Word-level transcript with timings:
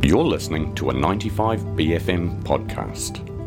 You're 0.00 0.24
listening 0.24 0.76
to 0.76 0.90
a 0.90 0.94
95BFM 0.94 2.42
podcast. 2.44 3.37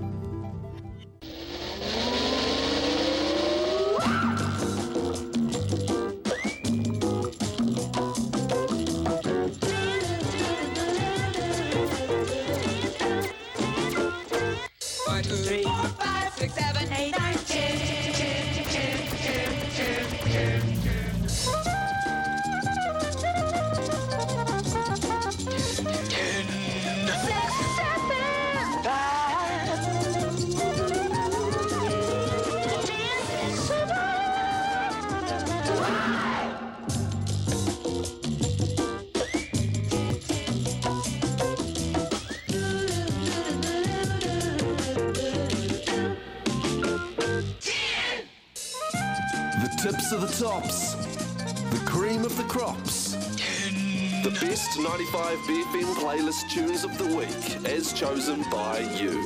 chosen 58.14 58.44
by 58.52 58.80
you. 59.00 59.26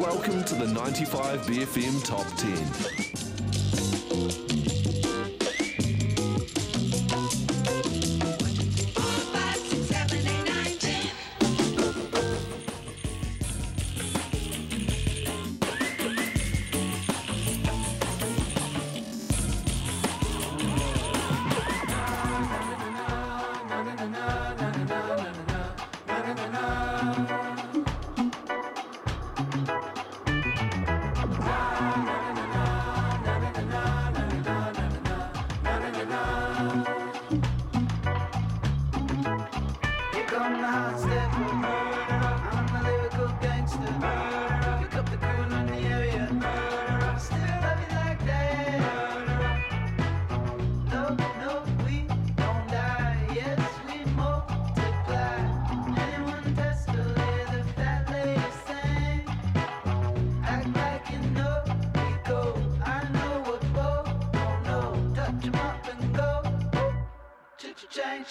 Welcome 0.00 0.42
to 0.42 0.56
the 0.56 0.66
95 0.66 1.40
BFM 1.42 2.04
Top 2.04 2.26
10. 2.36 3.07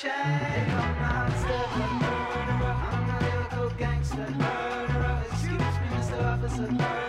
Murderer, 0.03 0.13
I'm 2.91 3.09
a 3.09 3.19
lyrical 3.19 3.69
gangster. 3.79 4.29
Murderer, 4.37 5.23
excuse 5.25 5.57
me, 5.57 5.87
Mr. 5.97 6.23
Officer. 6.23 7.06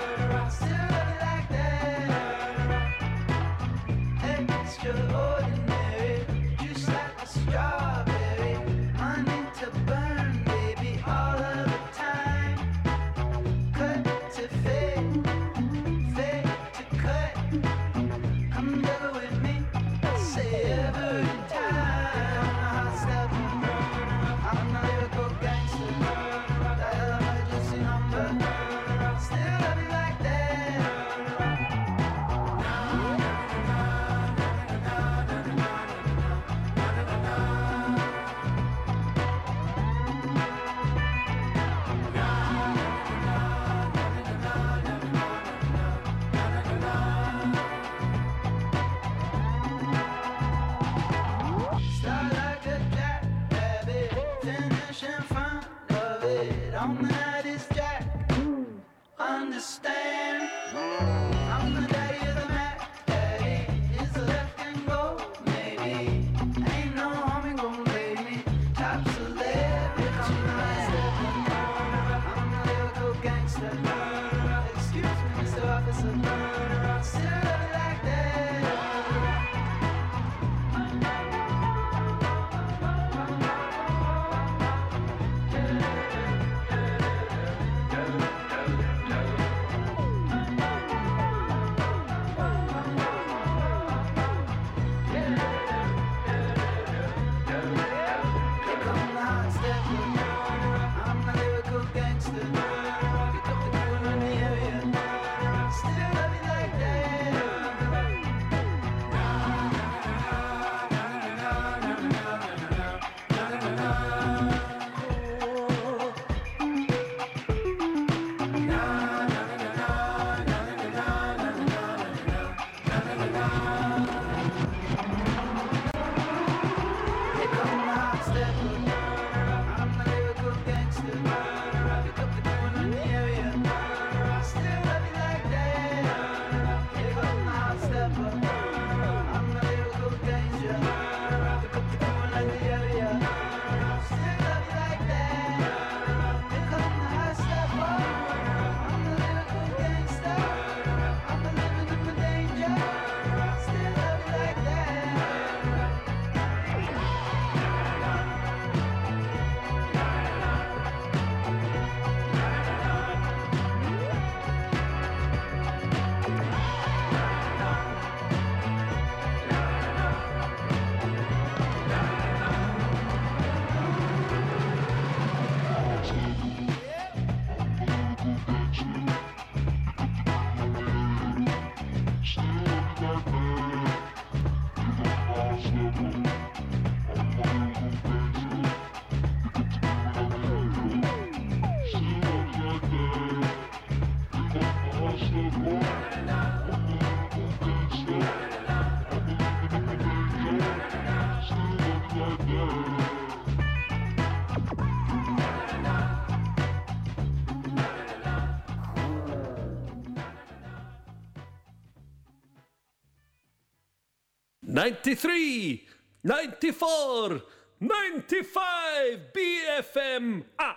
93, 214.69 215.87
94, 216.23 217.43
95 217.81 219.33
BFM. 219.33 220.45
Ah, 220.59 220.77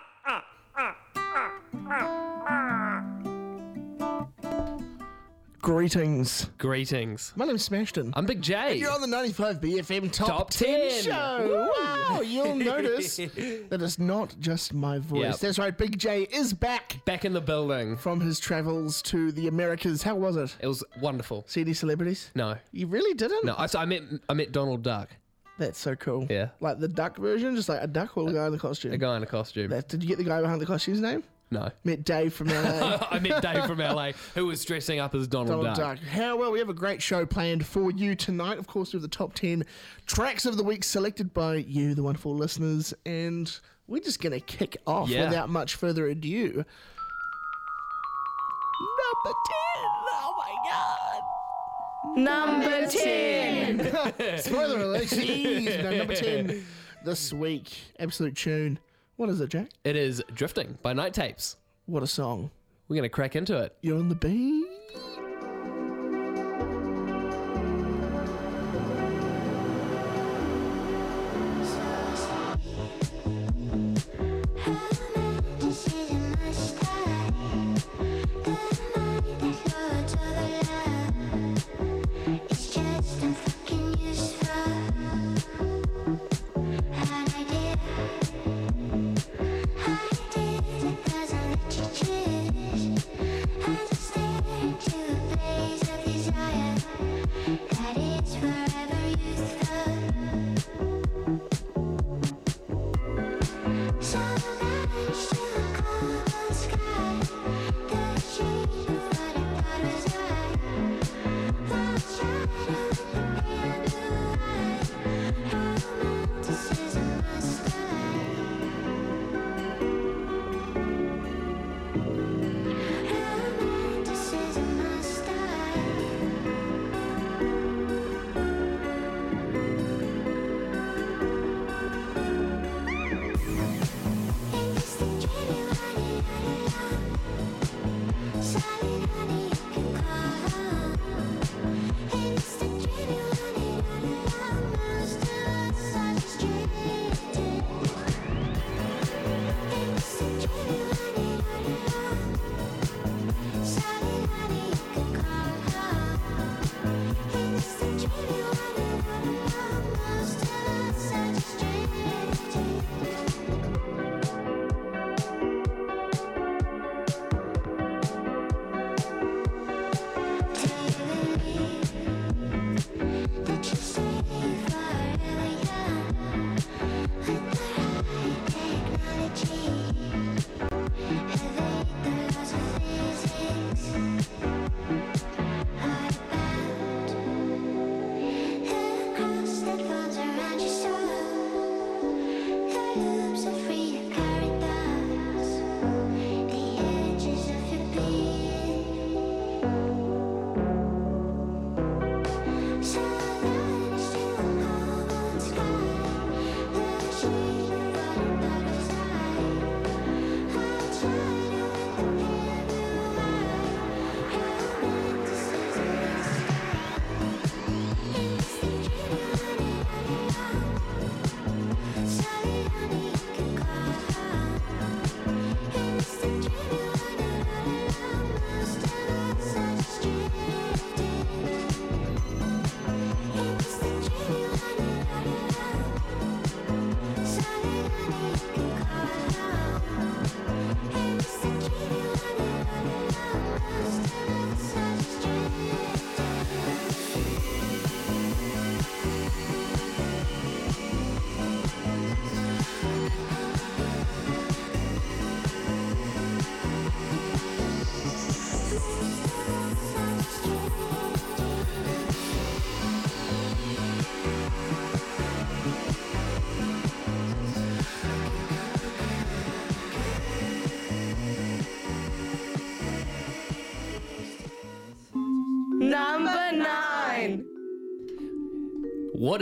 Greetings. 5.62 6.50
Greetings. 6.58 7.32
My 7.36 7.44
name's 7.44 7.68
Smashton. 7.68 8.12
I'm 8.16 8.26
Big 8.26 8.42
J. 8.42 8.74
You're 8.78 8.90
on 8.90 9.00
the 9.00 9.06
95 9.06 9.60
BFM 9.60 10.10
Top, 10.10 10.26
Top 10.26 10.50
10, 10.50 10.90
10. 10.90 11.02
show. 11.04 11.72
Wow, 11.78 12.20
you'll 12.20 12.56
notice 12.56 13.14
that 13.18 13.78
it's 13.80 13.96
not 13.96 14.34
just 14.40 14.74
my 14.74 14.98
voice. 14.98 15.22
Yep. 15.22 15.36
That's 15.38 15.60
right, 15.60 15.78
Big 15.78 15.96
J 16.00 16.22
is 16.32 16.52
back 16.52 17.04
Back 17.04 17.24
in 17.24 17.32
the 17.32 17.40
building. 17.40 17.96
from 17.96 18.20
his 18.20 18.40
travels 18.40 19.02
to 19.02 19.30
the 19.30 19.46
Americas. 19.46 20.02
How 20.02 20.16
was 20.16 20.36
it? 20.36 20.56
It 20.58 20.66
was 20.66 20.82
wonderful. 21.00 21.44
See 21.46 21.60
any 21.60 21.74
celebrities? 21.74 22.32
No. 22.34 22.56
You 22.72 22.88
really 22.88 23.14
didn't? 23.14 23.44
No, 23.44 23.54
I, 23.56 23.66
so 23.66 23.78
I 23.78 23.84
met 23.84 24.02
I 24.28 24.34
met 24.34 24.50
Donald 24.50 24.82
Duck, 24.82 25.10
That's 25.58 25.78
so 25.78 25.94
cool. 25.94 26.26
Yeah. 26.28 26.48
Like 26.58 26.80
the 26.80 26.88
duck 26.88 27.16
version, 27.18 27.54
just 27.54 27.68
like 27.68 27.80
a 27.80 27.86
duck 27.86 28.16
or 28.16 28.28
a 28.28 28.32
guy 28.32 28.46
in 28.46 28.52
the 28.52 28.58
costume. 28.58 28.94
a 28.94 28.98
guy 28.98 29.16
in 29.16 29.22
a 29.22 29.26
costume. 29.26 29.70
That, 29.70 29.86
did 29.88 30.02
you 30.02 30.08
get 30.08 30.18
the 30.18 30.24
guy 30.24 30.40
behind 30.40 30.60
the 30.60 30.66
costume's 30.66 30.98
name? 31.00 31.22
No. 31.52 31.70
Met 31.84 32.02
Dave 32.04 32.32
from 32.32 32.48
LA. 32.48 32.98
I 33.10 33.18
met 33.18 33.42
Dave 33.42 33.66
from 33.66 33.78
LA 33.78 34.12
who 34.34 34.46
was 34.46 34.64
dressing 34.64 34.98
up 34.98 35.14
as 35.14 35.26
Donald, 35.28 35.48
Donald 35.48 35.76
Duck. 35.76 35.98
Duck. 35.98 36.08
How 36.08 36.36
well, 36.36 36.50
we 36.50 36.58
have 36.58 36.68
a 36.70 36.74
great 36.74 37.02
show 37.02 37.26
planned 37.26 37.66
for 37.66 37.90
you 37.90 38.14
tonight. 38.14 38.58
Of 38.58 38.66
course, 38.66 38.92
we 38.92 38.96
have 38.96 39.02
the 39.02 39.08
top 39.08 39.34
10 39.34 39.64
tracks 40.06 40.46
of 40.46 40.56
the 40.56 40.64
week 40.64 40.82
selected 40.82 41.34
by 41.34 41.56
you, 41.56 41.94
the 41.94 42.02
wonderful 42.02 42.34
listeners. 42.34 42.94
And 43.04 43.54
we're 43.86 44.02
just 44.02 44.20
going 44.22 44.32
to 44.32 44.40
kick 44.40 44.78
off 44.86 45.08
Yeah. 45.10 45.26
without 45.28 45.50
much 45.50 45.74
further 45.74 46.06
ado. 46.08 46.64
Number 48.82 49.36
10. 49.46 49.84
Oh 50.14 50.34
my 50.38 50.52
God. 50.70 51.22
Number 52.16 52.86
10. 52.88 54.38
Spoiler 54.38 54.80
alert. 54.80 55.02
Jeez. 55.06 55.82
No, 55.82 55.96
number 55.98 56.14
10 56.14 56.64
this 57.04 57.32
week. 57.32 57.70
Absolute 57.98 58.36
tune. 58.36 58.78
What 59.22 59.30
is 59.30 59.40
it, 59.40 59.50
Jack? 59.50 59.68
It 59.84 59.94
is 59.94 60.20
Drifting 60.34 60.78
by 60.82 60.94
Night 60.94 61.14
Tapes. 61.14 61.56
What 61.86 62.02
a 62.02 62.08
song. 62.08 62.50
We're 62.88 62.96
going 62.96 63.04
to 63.04 63.08
crack 63.08 63.36
into 63.36 63.56
it. 63.56 63.72
You're 63.80 64.00
on 64.00 64.08
the 64.08 64.16
beat. 64.16 64.71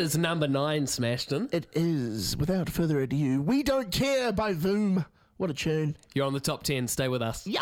Is 0.00 0.16
number 0.16 0.48
nine, 0.48 0.86
Smashton? 0.86 1.52
It 1.52 1.66
is, 1.74 2.36
without 2.36 2.70
further 2.70 3.00
ado, 3.00 3.42
We 3.42 3.62
Don't 3.62 3.92
Care 3.92 4.32
by 4.32 4.54
Voom. 4.54 5.04
What 5.36 5.50
a 5.50 5.54
tune. 5.54 5.96
You're 6.14 6.26
on 6.26 6.32
the 6.32 6.40
top 6.40 6.62
10. 6.62 6.88
Stay 6.88 7.08
with 7.08 7.22
us. 7.22 7.46
Yo! 7.46 7.60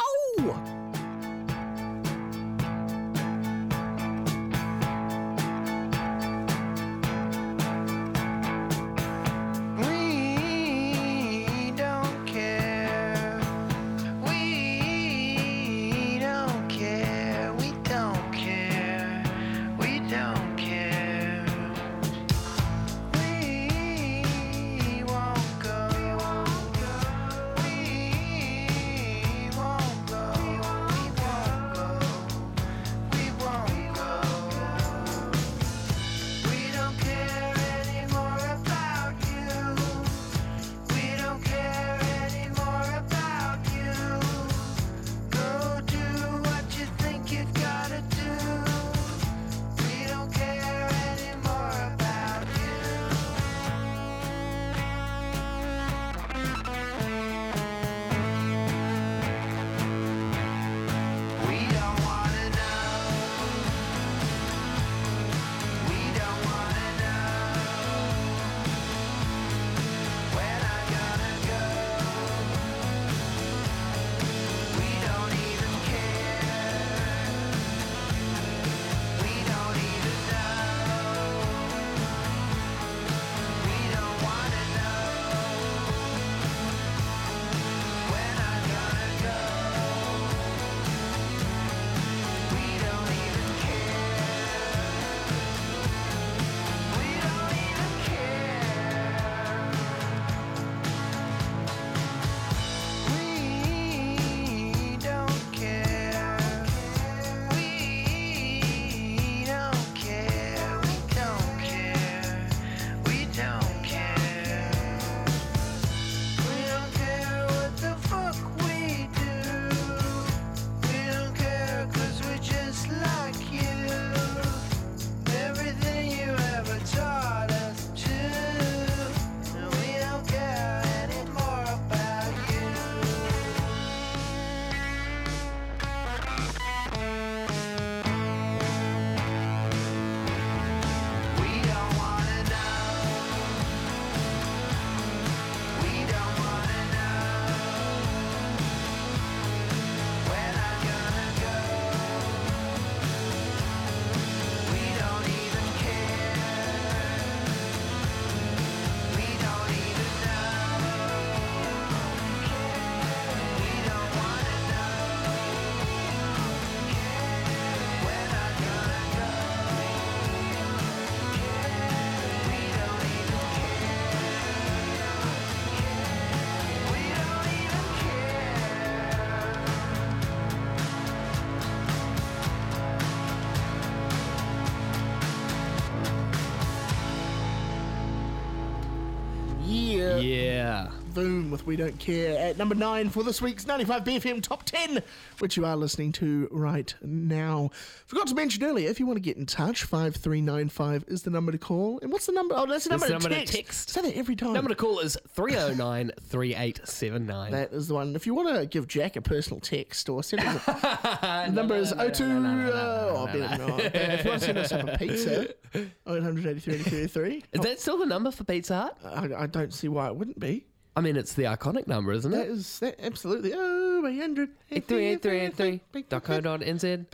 With 191.18 191.66
We 191.66 191.74
Don't 191.74 191.98
Care 191.98 192.38
at 192.38 192.58
number 192.58 192.76
nine 192.76 193.10
for 193.10 193.24
this 193.24 193.42
week's 193.42 193.66
95 193.66 194.04
BFM 194.04 194.40
Top 194.40 194.62
10, 194.62 195.02
which 195.40 195.56
you 195.56 195.64
are 195.66 195.74
listening 195.74 196.12
to 196.12 196.46
right 196.52 196.94
now. 197.02 197.70
Forgot 198.06 198.28
to 198.28 198.36
mention 198.36 198.62
earlier, 198.62 198.88
if 198.88 199.00
you 199.00 199.06
want 199.06 199.16
to 199.16 199.20
get 199.20 199.36
in 199.36 199.44
touch, 199.44 199.82
5395 199.82 201.06
is 201.08 201.22
the 201.24 201.30
number 201.30 201.50
to 201.50 201.58
call. 201.58 201.98
And 202.02 202.12
what's 202.12 202.26
the 202.26 202.32
number? 202.32 202.54
Oh, 202.56 202.66
that's 202.66 202.84
the 202.84 202.90
number, 202.90 203.08
That's 203.08 203.24
the 203.24 203.28
to, 203.30 203.34
number 203.34 203.46
to 203.46 203.52
text. 203.52 203.88
text. 203.88 203.90
Say 203.90 204.02
that 204.02 204.16
every 204.16 204.36
time. 204.36 204.52
Number 204.52 204.68
to 204.68 204.76
call 204.76 205.00
is 205.00 205.18
309 205.30 206.12
3879. 206.20 207.50
That 207.50 207.72
is 207.72 207.88
the 207.88 207.94
one. 207.94 208.14
If 208.14 208.24
you 208.24 208.34
want 208.34 208.54
to 208.56 208.66
give 208.66 208.86
Jack 208.86 209.16
a 209.16 209.20
personal 209.20 209.58
text 209.58 210.08
or 210.08 210.22
send 210.22 210.42
us 210.42 210.68
a, 210.68 211.44
the 211.48 211.52
number 211.52 211.74
is 211.74 211.90
02. 211.90 211.96
uh, 211.98 213.12
oh, 213.16 213.26
better 213.26 213.58
not. 213.58 213.80
If 213.80 214.24
you 214.24 214.30
want 214.30 214.40
to 214.40 214.46
send 214.46 214.58
us 214.58 214.70
up 214.70 214.88
a 214.88 214.96
pizza, 214.96 215.48
0800 215.74 216.46
83 216.46 216.74
83. 216.74 217.44
Is 217.54 217.60
that 217.62 217.80
still 217.80 217.98
the 217.98 218.06
number 218.06 218.30
for 218.30 218.44
Pizza 218.44 218.76
Hut? 218.76 218.98
I, 219.04 219.42
I 219.42 219.46
don't 219.48 219.74
see 219.74 219.88
why 219.88 220.06
it 220.06 220.14
wouldn't 220.14 220.38
be. 220.38 220.64
I 220.98 221.00
mean, 221.00 221.16
it's 221.16 221.32
the 221.34 221.44
iconic 221.44 221.86
number, 221.86 222.10
isn't 222.12 222.30
That 222.32 222.48
it? 222.48 222.50
is 222.50 222.80
that 222.80 222.96
absolutely. 223.00 223.52
Oh, 223.54 224.04
800 224.06 224.50
8383.co.nz. 224.72 227.06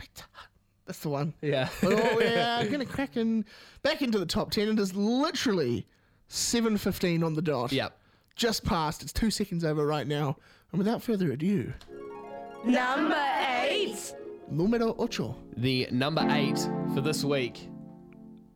That's 0.85 0.99
the 0.99 1.09
one. 1.09 1.33
Yeah. 1.41 1.69
oh 1.83 2.19
yeah, 2.19 2.57
I'm 2.59 2.69
gonna 2.71 2.85
crack 2.85 3.17
in 3.17 3.43
back 3.81 4.01
into 4.03 4.19
the 4.19 4.25
top 4.25 4.51
ten. 4.51 4.67
It 4.69 4.77
is 4.79 4.95
literally 4.95 5.87
seven 6.27 6.77
fifteen 6.77 7.23
on 7.23 7.33
the 7.33 7.41
dot. 7.41 7.71
Yep. 7.71 7.97
Just 8.35 8.63
past. 8.65 9.01
It's 9.01 9.13
two 9.13 9.31
seconds 9.31 9.63
over 9.63 9.83
right 9.85 10.05
now. 10.05 10.37
And 10.71 10.77
without 10.77 11.01
further 11.01 11.31
ado, 11.31 11.73
Number 12.63 13.17
eight. 13.59 14.13
numero 14.51 14.93
ocho. 14.99 15.35
The 15.57 15.87
number 15.91 16.23
eight 16.29 16.59
for 16.93 17.01
this 17.01 17.23
week, 17.23 17.67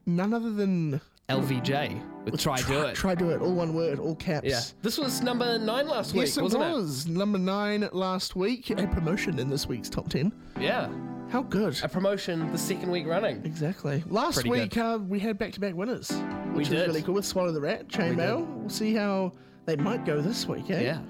None 0.05 0.31
other 0.33 0.51
than 0.51 1.01
LVJ 1.29 2.25
with 2.25 2.39
Try 2.39 2.61
Do 2.61 2.81
It. 2.81 2.95
Try 2.95 3.15
do 3.15 3.29
it. 3.29 3.41
All 3.41 3.53
one 3.53 3.73
word. 3.73 3.99
All 3.99 4.15
caps. 4.15 4.47
Yeah. 4.47 4.61
This 4.81 4.97
was 4.97 5.21
number 5.21 5.57
nine 5.59 5.87
last 5.87 6.13
week, 6.13 6.21
Yes, 6.27 6.37
it 6.37 6.43
wasn't 6.43 6.63
was 6.63 7.07
number 7.07 7.37
nine 7.37 7.87
last 7.93 8.35
week. 8.35 8.69
A 8.71 8.87
promotion 8.87 9.39
in 9.39 9.49
this 9.49 9.67
week's 9.67 9.89
top 9.89 10.09
ten. 10.09 10.31
Yeah. 10.59 10.89
How 11.29 11.43
good. 11.43 11.79
A 11.83 11.87
promotion 11.87 12.51
the 12.51 12.57
second 12.57 12.89
week 12.89 13.05
running. 13.05 13.45
Exactly. 13.45 14.03
Last 14.07 14.35
Pretty 14.35 14.49
week 14.49 14.77
uh, 14.77 14.97
we 15.07 15.19
had 15.19 15.37
back-to-back 15.37 15.75
winners, 15.75 16.09
which 16.53 16.69
was 16.69 16.79
did. 16.79 16.87
really 16.87 17.03
cool 17.03 17.13
with 17.13 17.25
Swallow 17.25 17.51
the 17.51 17.61
Rat, 17.61 17.87
Chainmail. 17.87 18.47
We'll 18.47 18.69
see 18.69 18.95
how 18.95 19.33
they 19.65 19.75
might 19.75 20.05
go 20.05 20.21
this 20.21 20.47
week. 20.47 20.71
Eh? 20.71 20.81
Yeah. 20.81 21.01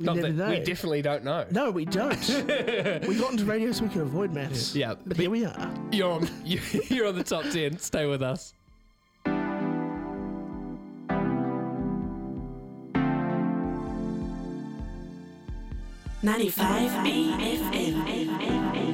That 0.00 0.14
we 0.48 0.60
definitely 0.60 1.02
don't 1.02 1.24
know. 1.24 1.44
No, 1.50 1.70
we 1.70 1.84
don't. 1.84 2.18
we 3.08 3.16
got 3.18 3.32
into 3.32 3.44
radio 3.44 3.72
so 3.72 3.84
we 3.84 3.90
could 3.90 4.02
avoid 4.02 4.32
maths. 4.32 4.74
Yeah, 4.74 4.94
but, 4.94 5.08
but- 5.08 5.16
here 5.18 5.28
we 5.28 5.44
are. 5.44 5.74
You're 5.92 6.12
on, 6.12 6.30
you're 6.44 7.06
on 7.08 7.16
the 7.16 7.24
top 7.24 7.44
10. 7.44 7.78
Stay 7.78 8.06
with 8.06 8.22
us. 8.22 8.54
Ninety-five 16.20 16.90
BFM. 17.06 18.87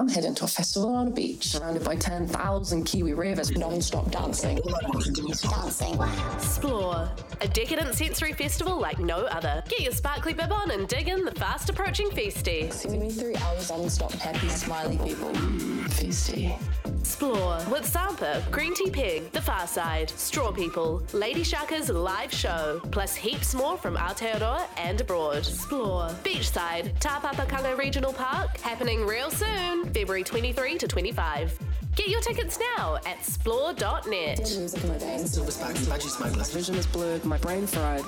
I'm 0.00 0.08
heading 0.08 0.34
to 0.36 0.44
a 0.44 0.48
festival 0.48 0.94
on 0.94 1.08
a 1.08 1.10
beach 1.10 1.48
surrounded 1.48 1.84
by 1.84 1.94
10,000 1.94 2.84
Kiwi 2.84 3.12
ravers 3.12 3.50
non-stop 3.50 4.10
dancing. 4.10 4.58
Dancing. 5.42 6.00
Splore, 6.38 7.06
a 7.42 7.48
decadent 7.48 7.94
sensory 7.94 8.32
festival 8.32 8.80
like 8.80 8.98
no 8.98 9.26
other. 9.26 9.62
Get 9.68 9.80
your 9.80 9.92
sparkly 9.92 10.32
bib 10.32 10.52
on 10.52 10.70
and 10.70 10.88
dig 10.88 11.08
in 11.08 11.26
the 11.26 11.32
fast 11.32 11.68
approaching 11.68 12.08
feasty. 12.08 12.72
73 12.72 13.36
hours 13.36 13.68
non-stop 13.68 14.12
happy, 14.12 14.48
smiley 14.48 14.96
people. 14.96 15.32
Feisty. 15.90 16.58
Splore 17.02 17.58
with 17.70 17.84
Sampa, 17.84 18.48
Green 18.50 18.74
Tea 18.74 18.90
Peng, 18.90 19.28
The 19.32 19.40
Far 19.40 19.66
Side, 19.66 20.10
Straw 20.10 20.52
People, 20.52 21.02
Lady 21.12 21.42
Shaka's 21.42 21.88
live 21.90 22.32
show, 22.32 22.80
plus 22.90 23.14
heaps 23.14 23.54
more 23.54 23.76
from 23.76 23.96
Aotearoa 23.96 24.66
and 24.76 25.00
abroad. 25.00 25.44
Splore 25.44 26.08
Beachside, 26.24 26.98
Tapapakanga 27.00 27.76
Regional 27.76 28.12
Park, 28.12 28.58
happening 28.58 29.06
real 29.06 29.30
soon, 29.30 29.92
February 29.92 30.22
23 30.22 30.78
to 30.78 30.88
25. 30.88 31.58
Get 31.96 32.08
your 32.08 32.20
tickets 32.20 32.58
now 32.76 32.98
at 33.06 33.24
splore.net. 33.24 34.38
Music 34.38 34.82
in 34.82 34.88
my 34.88 34.98
veins. 34.98 35.32
Silver 35.32 35.50
sparks, 35.50 35.80
budgie 35.86 36.08
smokeless. 36.08 36.52
Vision 36.52 36.74
is 36.76 36.86
blurred, 36.86 37.24
my 37.24 37.38
brain 37.38 37.66
fried. 37.66 38.04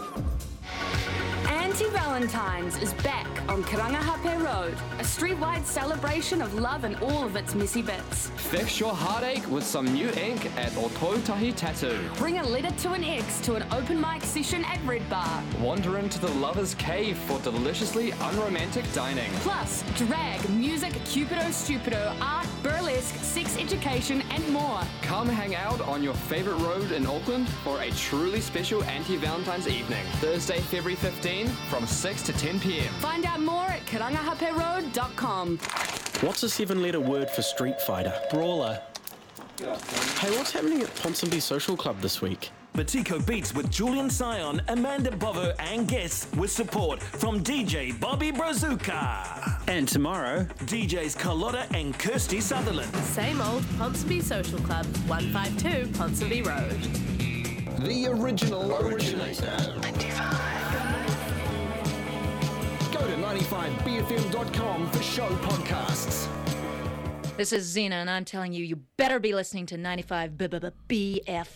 Valentine's 1.90 2.76
is 2.78 2.92
back 2.94 3.26
on 3.48 3.62
Karangahape 3.64 4.44
Road, 4.44 4.74
a 4.98 5.02
streetwide 5.02 5.64
celebration 5.64 6.42
of 6.42 6.54
love 6.54 6.84
and 6.84 6.96
all 6.96 7.24
of 7.24 7.36
its 7.36 7.54
messy 7.54 7.82
bits. 7.82 8.30
Fix 8.36 8.78
your 8.78 8.92
heartache 8.92 9.46
with 9.50 9.64
some 9.64 9.86
new 9.86 10.08
ink 10.10 10.46
at 10.56 10.72
Ototahi 10.72 11.54
Tattoo. 11.56 11.98
Bring 12.18 12.38
a 12.38 12.42
letter 12.46 12.70
to 12.70 12.92
an 12.92 13.02
ex 13.04 13.40
to 13.40 13.54
an 13.54 13.64
open 13.72 14.00
mic 14.00 14.22
session 14.22 14.64
at 14.66 14.84
Red 14.84 15.08
Bar. 15.08 15.42
Wander 15.60 15.98
into 15.98 16.20
the 16.20 16.30
Lover's 16.34 16.74
Cave 16.74 17.16
for 17.18 17.38
deliciously 17.40 18.10
unromantic 18.10 18.90
dining. 18.92 19.30
Plus, 19.36 19.82
drag, 19.96 20.48
music, 20.50 20.92
Cupido 21.04 21.46
Stupido, 21.48 22.14
art, 22.20 22.46
burlesque, 22.62 23.16
sex 23.16 23.56
education, 23.58 24.22
and 24.30 24.46
more. 24.50 24.82
Come 25.02 25.28
hang 25.28 25.54
out 25.54 25.80
on 25.82 26.02
your 26.02 26.14
favorite 26.14 26.56
road 26.56 26.92
in 26.92 27.06
Auckland 27.06 27.48
for 27.64 27.80
a 27.80 27.90
truly 27.92 28.40
special 28.40 28.84
anti 28.84 29.16
Valentine's 29.16 29.68
evening. 29.68 30.04
Thursday, 30.20 30.60
February 30.60 30.96
15 30.96 31.48
from 31.72 31.86
6 31.86 32.22
to 32.24 32.34
10 32.34 32.60
pm. 32.60 32.92
Find 33.00 33.24
out 33.24 33.40
more 33.40 33.64
at 33.64 33.80
karangahaperoad.com. 33.86 35.56
What's 36.20 36.42
a 36.42 36.48
seven 36.50 36.82
letter 36.82 37.00
word 37.00 37.30
for 37.30 37.40
Street 37.40 37.80
Fighter? 37.80 38.12
Brawler. 38.30 38.78
Hey, 39.58 40.36
what's 40.36 40.52
happening 40.52 40.82
at 40.82 40.94
Ponsonby 40.96 41.40
Social 41.40 41.74
Club 41.74 41.98
this 42.02 42.20
week? 42.20 42.50
Batico 42.74 43.26
Beats 43.26 43.54
with 43.54 43.70
Julian 43.70 44.10
Sion, 44.10 44.60
Amanda 44.68 45.16
Bovo, 45.16 45.54
and 45.58 45.88
guests 45.88 46.30
with 46.36 46.50
support 46.50 47.02
from 47.02 47.42
DJ 47.42 47.98
Bobby 47.98 48.32
Brazuca. 48.32 49.58
And 49.66 49.88
tomorrow, 49.88 50.44
DJs 50.64 51.18
Carlotta 51.18 51.66
and 51.74 51.98
Kirsty 51.98 52.42
Sutherland. 52.42 52.94
Same 52.96 53.40
old 53.40 53.62
Ponsonby 53.78 54.22
Social 54.22 54.58
Club, 54.58 54.84
152 55.06 55.86
Ponsonby 55.92 56.44
Road. 56.44 57.86
The 57.86 58.08
original 58.08 58.76
originator. 58.76 59.74
Go 59.80 59.90
to 59.90 60.61
95bfm.com 63.32 64.90
for 64.90 65.02
show 65.02 65.26
podcasts. 65.36 66.28
This 67.38 67.54
is 67.54 67.74
Xena, 67.74 67.92
and 67.92 68.10
I'm 68.10 68.26
telling 68.26 68.52
you, 68.52 68.62
you 68.62 68.76
better 68.98 69.18
be 69.18 69.34
listening 69.34 69.64
to 69.66 69.78
95 69.78 70.32
BFM. 70.32 71.48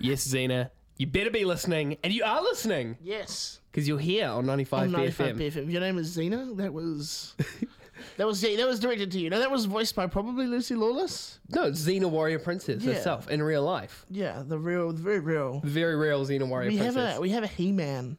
Yes, 0.00 0.26
Xena. 0.26 0.70
You 0.96 1.06
better 1.06 1.30
be 1.30 1.44
listening, 1.44 1.98
and 2.02 2.14
you 2.14 2.24
are 2.24 2.40
listening. 2.42 2.96
Yes. 3.02 3.60
Because 3.70 3.86
you're 3.86 3.98
here 3.98 4.26
on 4.26 4.46
95 4.46 4.84
On 4.84 4.92
95 4.92 5.36
BFM. 5.36 5.38
BFM. 5.66 5.70
Your 5.70 5.82
name 5.82 5.98
is 5.98 6.16
Xena. 6.16 6.56
That 6.56 6.72
was 6.72 7.34
that 8.16 8.26
was 8.26 8.42
yeah, 8.42 8.56
that 8.56 8.66
was 8.66 8.80
directed 8.80 9.10
to 9.12 9.18
you. 9.20 9.28
Now 9.28 9.40
that 9.40 9.50
was 9.50 9.66
voiced 9.66 9.94
by 9.94 10.06
probably 10.06 10.46
Lucy 10.46 10.76
Lawless. 10.76 11.40
No, 11.50 11.64
it's 11.64 11.86
Xena 11.86 12.08
Warrior 12.08 12.38
Princess 12.38 12.82
Yeah. 12.82 12.94
herself 12.94 13.28
in 13.28 13.42
real 13.42 13.62
life. 13.64 14.06
Yeah, 14.08 14.42
the 14.46 14.58
real, 14.58 14.94
the 14.94 15.02
very 15.02 15.20
real. 15.20 15.60
Very 15.62 15.94
real 15.94 16.24
Xena 16.24 16.48
Warrior 16.48 16.70
we 16.70 16.78
have 16.78 16.94
Princess. 16.94 17.18
a 17.18 17.20
we 17.20 17.28
have 17.30 17.44
a 17.44 17.48
He 17.48 17.70
Man, 17.70 18.16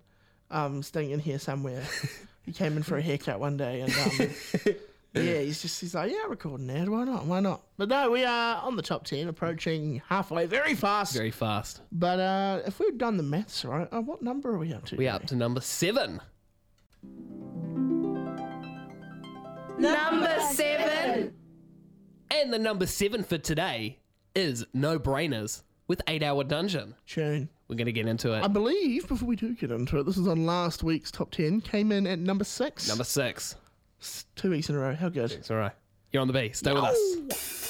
um, 0.52 0.84
staying 0.84 1.10
in 1.10 1.19
here 1.19 1.39
somewhere. 1.39 1.84
he 2.49 2.53
came 2.53 2.77
in 2.77 2.81
for 2.81 2.97
a 2.97 3.01
haircut 3.01 3.39
one 3.39 3.57
day, 3.57 3.81
and 3.81 3.93
um, 3.93 4.75
yeah, 5.13 5.39
he's 5.41 5.62
just 5.62 5.79
he's 5.79 5.93
like, 5.93 6.12
yeah, 6.12 6.23
recording 6.27 6.67
ad. 6.71 6.89
Why 6.89 7.03
not? 7.03 7.25
Why 7.27 7.39
not? 7.39 7.62
But 7.77 7.89
no, 7.89 8.09
we 8.09 8.25
are 8.25 8.55
on 8.63 8.75
the 8.75 8.81
top 8.81 9.05
ten, 9.05 9.27
approaching 9.27 10.01
halfway, 10.07 10.47
very 10.47 10.73
fast. 10.73 11.13
Very 11.13 11.29
fast. 11.29 11.81
But 11.91 12.19
uh, 12.19 12.62
if 12.65 12.79
we've 12.79 12.97
done 12.97 13.17
the 13.17 13.23
maths 13.23 13.63
right, 13.63 13.88
uh, 13.91 14.01
what 14.01 14.23
number 14.23 14.49
are 14.49 14.57
we 14.57 14.73
up 14.73 14.85
to? 14.88 14.95
We 14.95 15.07
are 15.07 15.17
up 15.17 15.27
to 15.27 15.35
number 15.35 15.62
seven. 15.62 16.21
Number 19.77 20.39
seven. 20.51 21.35
And 22.31 22.51
the 22.51 22.59
number 22.59 22.88
seven 22.88 23.23
for 23.23 23.38
today 23.38 23.99
is 24.33 24.65
No 24.73 24.97
Brainers 24.97 25.62
with 25.88 26.01
Eight 26.07 26.23
Hour 26.23 26.43
Dungeon. 26.43 26.95
Tune. 27.05 27.49
We're 27.69 27.75
going 27.75 27.86
to 27.86 27.91
get 27.91 28.08
into 28.08 28.34
it. 28.34 28.43
I 28.43 28.47
believe 28.47 29.08
before 29.08 29.27
we 29.27 29.36
do 29.36 29.53
get 29.53 29.69
into 29.69 29.99
it, 29.99 30.03
this 30.08 30.17
is 30.17 30.27
on 30.27 30.47
last 30.47 30.82
week's 30.82 31.12
top 31.12 31.29
ten. 31.29 31.62
Came 31.62 31.91
in 31.91 32.08
at 32.08 32.17
number 32.17 32.43
six. 32.43 32.88
Number 32.88 33.03
six. 33.03 33.55
Two 34.36 34.49
weeks 34.49 34.69
in 34.69 34.75
a 34.75 34.79
row. 34.79 34.95
How 34.95 35.10
good? 35.10 35.32
It's 35.32 35.51
all 35.51 35.58
right. 35.58 35.73
You're 36.12 36.21
on 36.21 36.27
the 36.27 36.34
B. 36.34 36.49
Stay 36.51 36.73
with 36.73 36.84
us. 36.84 37.68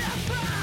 Yeah. 0.00 0.59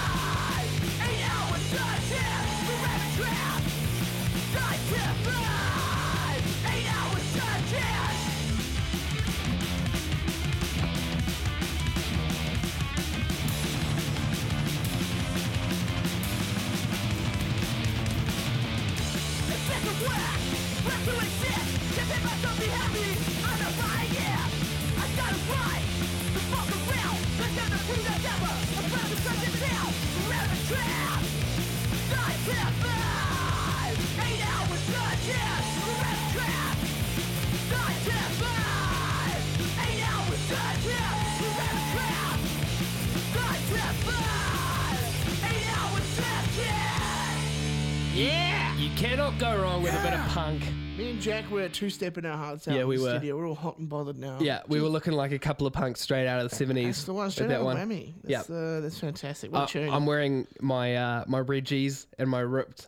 Jack 51.27 51.51
were 51.51 51.67
two 51.69 51.89
stepping 51.89 52.25
our 52.25 52.37
hearts 52.37 52.67
out. 52.67 52.75
Yeah, 52.75 52.81
in 52.81 52.87
we 52.87 52.97
the 52.97 53.03
were. 53.03 53.09
Studio. 53.17 53.37
We're 53.37 53.47
all 53.47 53.55
hot 53.55 53.77
and 53.77 53.89
bothered 53.89 54.17
now. 54.17 54.37
Yeah, 54.39 54.61
we 54.67 54.81
were 54.81 54.87
looking 54.89 55.13
like 55.13 55.31
a 55.31 55.39
couple 55.39 55.67
of 55.67 55.73
punks 55.73 56.01
straight 56.01 56.25
out 56.27 56.43
of 56.43 56.49
the 56.49 56.55
70s. 56.65 56.85
That's 56.85 57.03
the 57.03 57.13
one 57.13 57.31
straight 57.31 57.49
that 57.49 57.59
out 57.59 57.65
one. 57.65 57.77
of 57.77 57.87
Whammy. 57.89 58.13
Yeah. 58.25 58.37
That's, 58.37 58.49
uh, 58.49 58.79
that's 58.81 58.99
fantastic. 58.99 59.51
What 59.51 59.59
a 59.59 59.63
Uh, 59.63 59.67
tune. 59.67 59.89
I'm 59.93 60.05
wearing 60.05 60.47
my 60.61 60.95
uh, 60.95 61.23
my 61.27 61.39
red 61.39 61.65
G's 61.65 62.07
and 62.17 62.29
my 62.29 62.39
ripped 62.39 62.87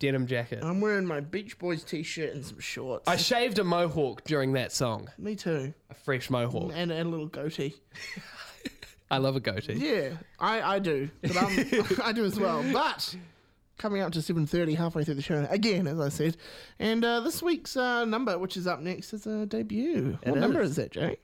denim 0.00 0.26
jacket. 0.26 0.62
I'm 0.62 0.80
wearing 0.80 1.06
my 1.06 1.20
Beach 1.20 1.58
Boys 1.58 1.82
t-shirt 1.82 2.34
and 2.34 2.44
some 2.44 2.60
shorts. 2.60 3.08
I 3.08 3.16
shaved 3.16 3.58
a 3.58 3.64
mohawk 3.64 4.22
during 4.24 4.52
that 4.52 4.70
song. 4.72 5.08
Me 5.18 5.34
too. 5.34 5.72
A 5.90 5.94
fresh 5.94 6.30
mohawk. 6.30 6.72
And, 6.74 6.92
and 6.92 7.06
a 7.08 7.10
little 7.10 7.26
goatee. 7.26 7.74
I 9.10 9.16
love 9.18 9.36
a 9.36 9.40
goatee. 9.40 9.72
Yeah, 9.74 10.10
I, 10.38 10.74
I 10.74 10.78
do. 10.78 11.08
But 11.22 11.36
I'm, 11.36 11.84
I 12.04 12.12
do 12.12 12.24
as 12.26 12.38
well. 12.38 12.62
But 12.72 13.16
coming 13.78 14.02
up 14.02 14.12
to 14.12 14.18
7.30, 14.18 14.76
halfway 14.76 15.04
through 15.04 15.14
the 15.14 15.22
show, 15.22 15.46
again, 15.50 15.86
as 15.86 15.98
I 16.00 16.08
said. 16.08 16.36
And 16.78 17.04
uh, 17.04 17.20
this 17.20 17.42
week's 17.42 17.76
uh, 17.76 18.04
number, 18.04 18.38
which 18.38 18.56
is 18.56 18.66
up 18.66 18.80
next, 18.80 19.12
is 19.12 19.26
a 19.26 19.46
debut. 19.46 20.18
It 20.22 20.30
what 20.30 20.40
number 20.40 20.60
is. 20.60 20.70
is 20.70 20.76
that, 20.76 20.90
Jake? 20.90 21.22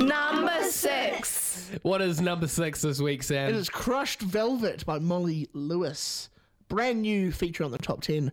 Number 0.00 0.62
six. 0.64 1.70
What 1.82 2.00
is 2.00 2.20
number 2.20 2.48
six 2.48 2.80
this 2.80 3.00
week, 3.00 3.22
Sam? 3.22 3.50
It 3.50 3.54
is 3.54 3.68
Crushed 3.68 4.20
Velvet 4.20 4.84
by 4.86 4.98
Molly 4.98 5.48
Lewis. 5.52 6.30
Brand 6.68 7.02
new 7.02 7.30
feature 7.30 7.64
on 7.64 7.70
the 7.70 7.78
top 7.78 8.00
10 8.00 8.32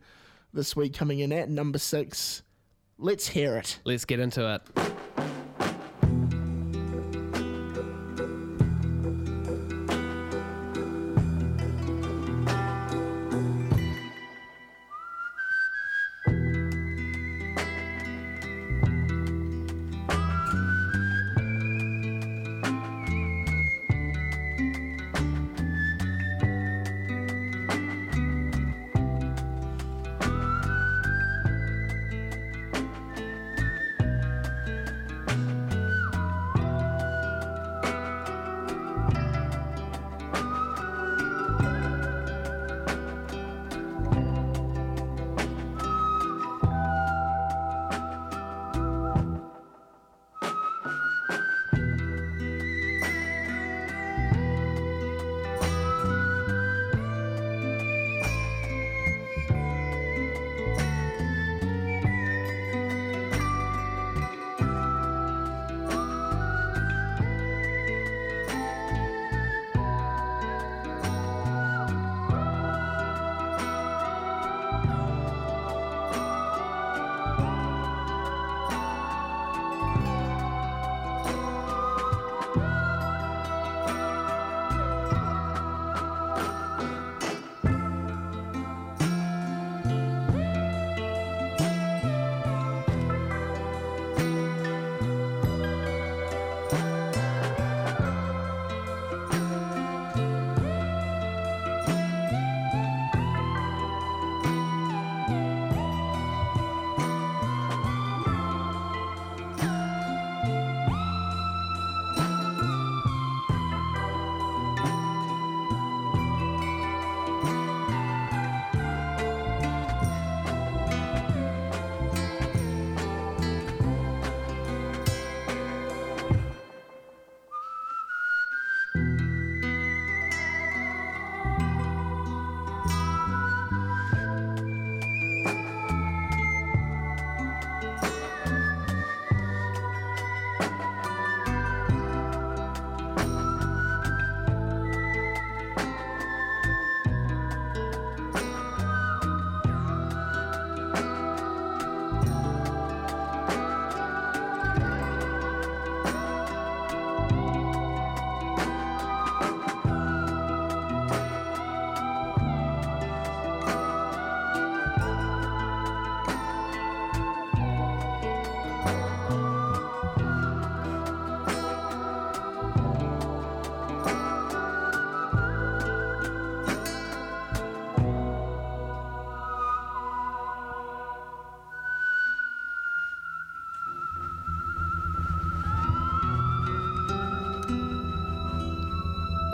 this 0.54 0.76
week, 0.76 0.94
coming 0.94 1.20
in 1.20 1.32
at 1.34 1.50
number 1.50 1.78
six. 1.78 2.42
Let's 2.98 3.28
hear 3.28 3.58
it. 3.58 3.80
Let's 3.84 4.06
get 4.06 4.20
into 4.20 4.56
it. 4.56 5.37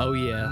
Oh 0.05 0.13
yeah. 0.13 0.49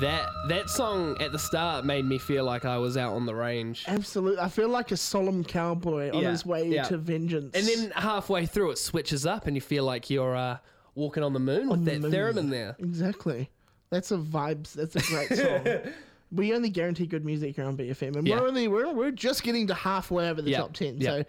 That 0.00 0.28
that 0.48 0.68
song 0.68 1.16
at 1.20 1.32
the 1.32 1.38
start 1.38 1.84
made 1.84 2.04
me 2.04 2.18
feel 2.18 2.44
like 2.44 2.64
I 2.64 2.76
was 2.76 2.96
out 2.96 3.14
on 3.14 3.24
the 3.24 3.34
range. 3.34 3.84
Absolutely. 3.86 4.40
I 4.40 4.48
feel 4.48 4.68
like 4.68 4.90
a 4.90 4.96
solemn 4.96 5.44
cowboy 5.44 6.10
on 6.12 6.22
Yeah, 6.22 6.30
his 6.32 6.44
way 6.44 6.68
yeah. 6.68 6.82
to 6.84 6.98
vengeance. 6.98 7.54
And 7.54 7.66
then 7.66 7.90
halfway 7.92 8.44
through 8.46 8.72
it 8.72 8.78
switches 8.78 9.24
up 9.24 9.46
and 9.46 9.54
you 9.56 9.60
feel 9.60 9.84
like 9.84 10.10
you're 10.10 10.34
uh, 10.34 10.58
walking 10.96 11.22
on 11.22 11.32
the 11.32 11.38
moon 11.40 11.68
with 11.68 11.84
the 11.84 11.92
that 11.92 12.00
moon. 12.00 12.10
theremin 12.12 12.50
there. 12.50 12.76
Exactly. 12.80 13.48
That's 13.90 14.10
a 14.10 14.16
vibes. 14.18 14.72
That's 14.72 14.96
a 14.96 15.00
great 15.02 15.28
song. 15.84 15.92
we 16.32 16.52
only 16.52 16.68
guarantee 16.70 17.06
good 17.06 17.24
music 17.24 17.54
here 17.56 17.64
on 17.66 17.76
BFM, 17.76 18.16
and 18.16 18.26
Yeah. 18.26 18.40
we're 18.40 18.48
only 18.48 18.66
we're, 18.68 18.92
we're 18.92 19.10
just 19.12 19.42
getting 19.44 19.68
to 19.68 19.74
halfway 19.74 20.28
over 20.28 20.42
the 20.42 20.50
Yeah, 20.50 20.58
top 20.58 20.72
ten. 20.74 20.96
yeah. 21.00 21.10
So 21.18 21.24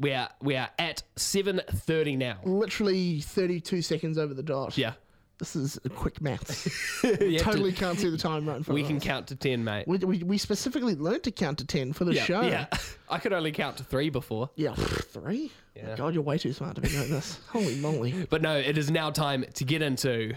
We 0.00 0.12
are 0.14 0.30
we 0.40 0.56
are 0.56 0.70
at 0.78 1.02
seven 1.16 1.60
thirty 1.68 2.16
now. 2.16 2.38
literally 2.44 3.20
thirty-two 3.20 3.82
seconds 3.82 4.16
over 4.16 4.32
the 4.34 4.42
dot. 4.42 4.78
Yeah. 4.78 4.94
This 5.38 5.56
is 5.56 5.78
a 5.84 5.88
quick 5.88 6.20
maths. 6.20 6.64
You 7.04 7.10
have 7.10 7.18
to- 7.20 7.38
totally 7.38 7.72
can't 7.72 7.98
see 7.98 8.08
the 8.08 8.16
time 8.16 8.46
right 8.48 8.56
in 8.58 8.62
front 8.62 8.74
We 8.76 8.82
of 8.82 8.86
can 8.88 8.96
us. 8.98 9.02
count 9.04 9.26
to 9.28 9.36
ten, 9.36 9.64
mate. 9.64 9.86
We, 9.88 9.98
we, 9.98 10.22
we 10.22 10.38
specifically 10.38 10.94
learned 10.94 11.24
to 11.24 11.32
count 11.32 11.58
to 11.58 11.66
ten 11.66 11.92
for 11.92 12.04
the 12.04 12.14
yeah, 12.14 12.24
show. 12.24 12.42
yeah. 12.42 12.66
I 13.10 13.18
could 13.18 13.32
only 13.32 13.50
count 13.52 13.78
to 13.78 13.84
three 13.84 14.10
before. 14.10 14.50
Yeah, 14.54 14.74
three. 14.74 15.50
Yeah. 15.74 15.96
God, 15.96 16.14
you're 16.14 16.22
way 16.22 16.38
too 16.38 16.52
smart 16.52 16.76
to 16.76 16.80
be 16.80 16.88
doing 16.88 17.10
this. 17.10 17.40
Holy 17.48 17.74
moly! 17.76 18.26
But 18.30 18.42
no, 18.42 18.56
it 18.56 18.78
is 18.78 18.90
now 18.90 19.10
time 19.10 19.44
to 19.54 19.64
get 19.64 19.82
into 19.82 20.34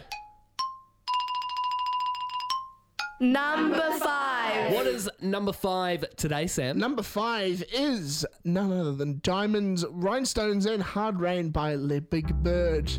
Number 3.19 3.91
five. 3.99 4.73
what 4.73 4.85
is 4.85 5.09
number 5.21 5.51
five 5.51 6.05
today, 6.17 6.45
Sam? 6.45 6.77
Number 6.77 7.01
five 7.01 7.63
is 7.73 8.25
none 8.43 8.71
other 8.71 8.93
than 8.93 9.19
Diamonds, 9.23 9.83
Rhinestones, 9.89 10.67
and 10.67 10.83
Hard 10.83 11.19
Rain 11.19 11.49
by 11.49 11.73
Le 11.75 11.99
Big 11.99 12.33
Bird. 12.43 12.91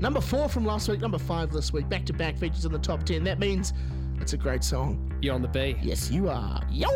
Number 0.00 0.22
four 0.22 0.48
from 0.48 0.64
last 0.64 0.88
week, 0.88 1.00
number 1.00 1.18
five 1.18 1.52
this 1.52 1.74
week, 1.74 1.86
back 1.90 2.06
to 2.06 2.14
back 2.14 2.38
features 2.38 2.64
in 2.64 2.72
the 2.72 2.78
top 2.78 3.02
ten. 3.04 3.22
That 3.24 3.38
means 3.38 3.74
it's 4.18 4.32
a 4.32 4.38
great 4.38 4.64
song. 4.64 5.12
You're 5.20 5.34
on 5.34 5.42
the 5.42 5.48
B. 5.48 5.76
Yes, 5.82 6.10
you 6.10 6.30
are. 6.30 6.62
Yo! 6.70 6.88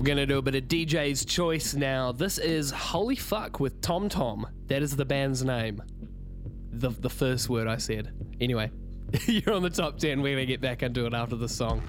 We're 0.00 0.06
gonna 0.06 0.24
do 0.24 0.38
a 0.38 0.42
bit 0.42 0.54
of 0.54 0.62
DJ's 0.62 1.26
choice 1.26 1.74
now. 1.74 2.10
This 2.10 2.38
is 2.38 2.70
Holy 2.70 3.16
Fuck 3.16 3.60
with 3.60 3.82
Tom 3.82 4.08
Tom. 4.08 4.46
That 4.68 4.82
is 4.82 4.96
the 4.96 5.04
band's 5.04 5.44
name. 5.44 5.82
The 6.72 6.88
the 6.88 7.10
first 7.10 7.50
word 7.50 7.68
I 7.68 7.76
said. 7.76 8.10
Anyway, 8.40 8.70
you're 9.26 9.52
on 9.52 9.60
the 9.60 9.68
top 9.68 9.98
ten. 9.98 10.22
We're 10.22 10.36
gonna 10.36 10.46
get 10.46 10.62
back 10.62 10.82
into 10.82 11.04
it 11.04 11.12
after 11.12 11.36
the 11.36 11.50
song. 11.50 11.82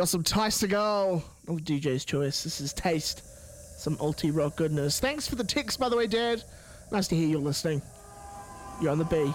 Got 0.00 0.08
some 0.08 0.22
Tice 0.22 0.60
to 0.60 0.66
go. 0.66 1.22
Oh, 1.46 1.56
DJ's 1.56 2.06
choice. 2.06 2.42
This 2.42 2.62
is 2.62 2.72
Taste. 2.72 3.22
Some 3.78 3.98
ulti 3.98 4.34
rock 4.34 4.56
goodness. 4.56 4.98
Thanks 4.98 5.28
for 5.28 5.34
the 5.34 5.44
ticks, 5.44 5.76
by 5.76 5.90
the 5.90 5.96
way, 5.98 6.06
Dad. 6.06 6.42
Nice 6.90 7.06
to 7.08 7.14
hear 7.14 7.28
you're 7.28 7.38
listening. 7.38 7.82
You're 8.80 8.92
on 8.92 8.98
the 8.98 9.04
B. 9.04 9.30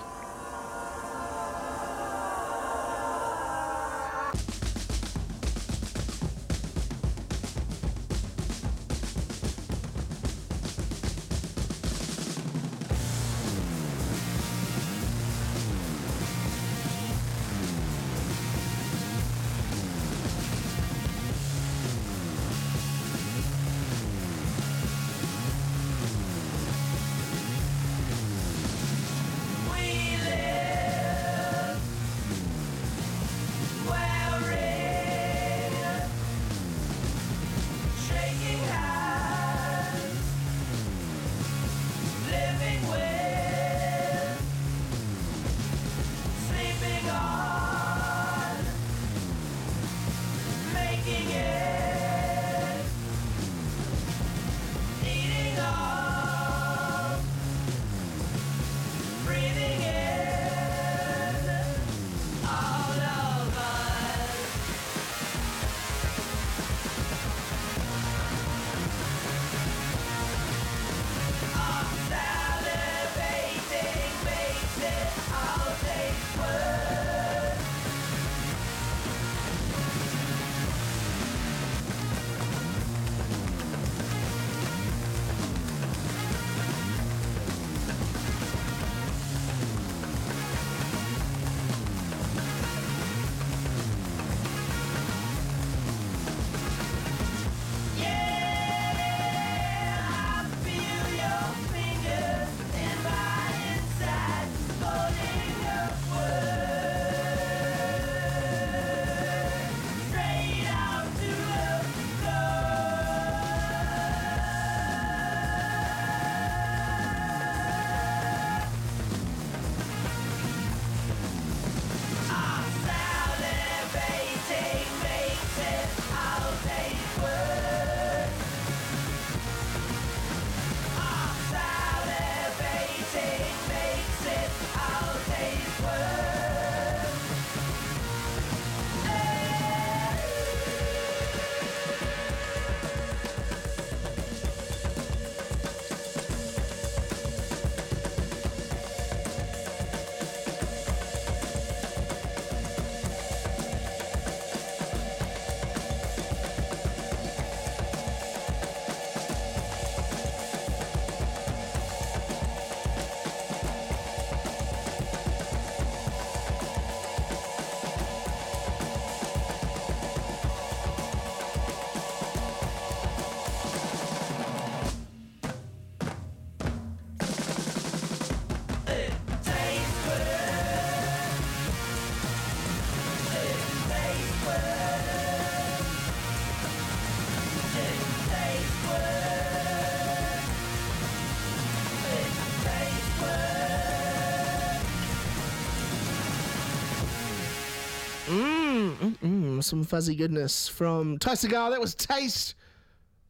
some 199.66 199.80
some 199.80 199.84
fuzzy 199.84 200.16
goodness 200.16 200.68
from 200.68 201.18
Ty 201.18 201.34
Segall. 201.34 201.72
That 201.72 201.80
was 201.82 201.96
Taste. 201.96 202.56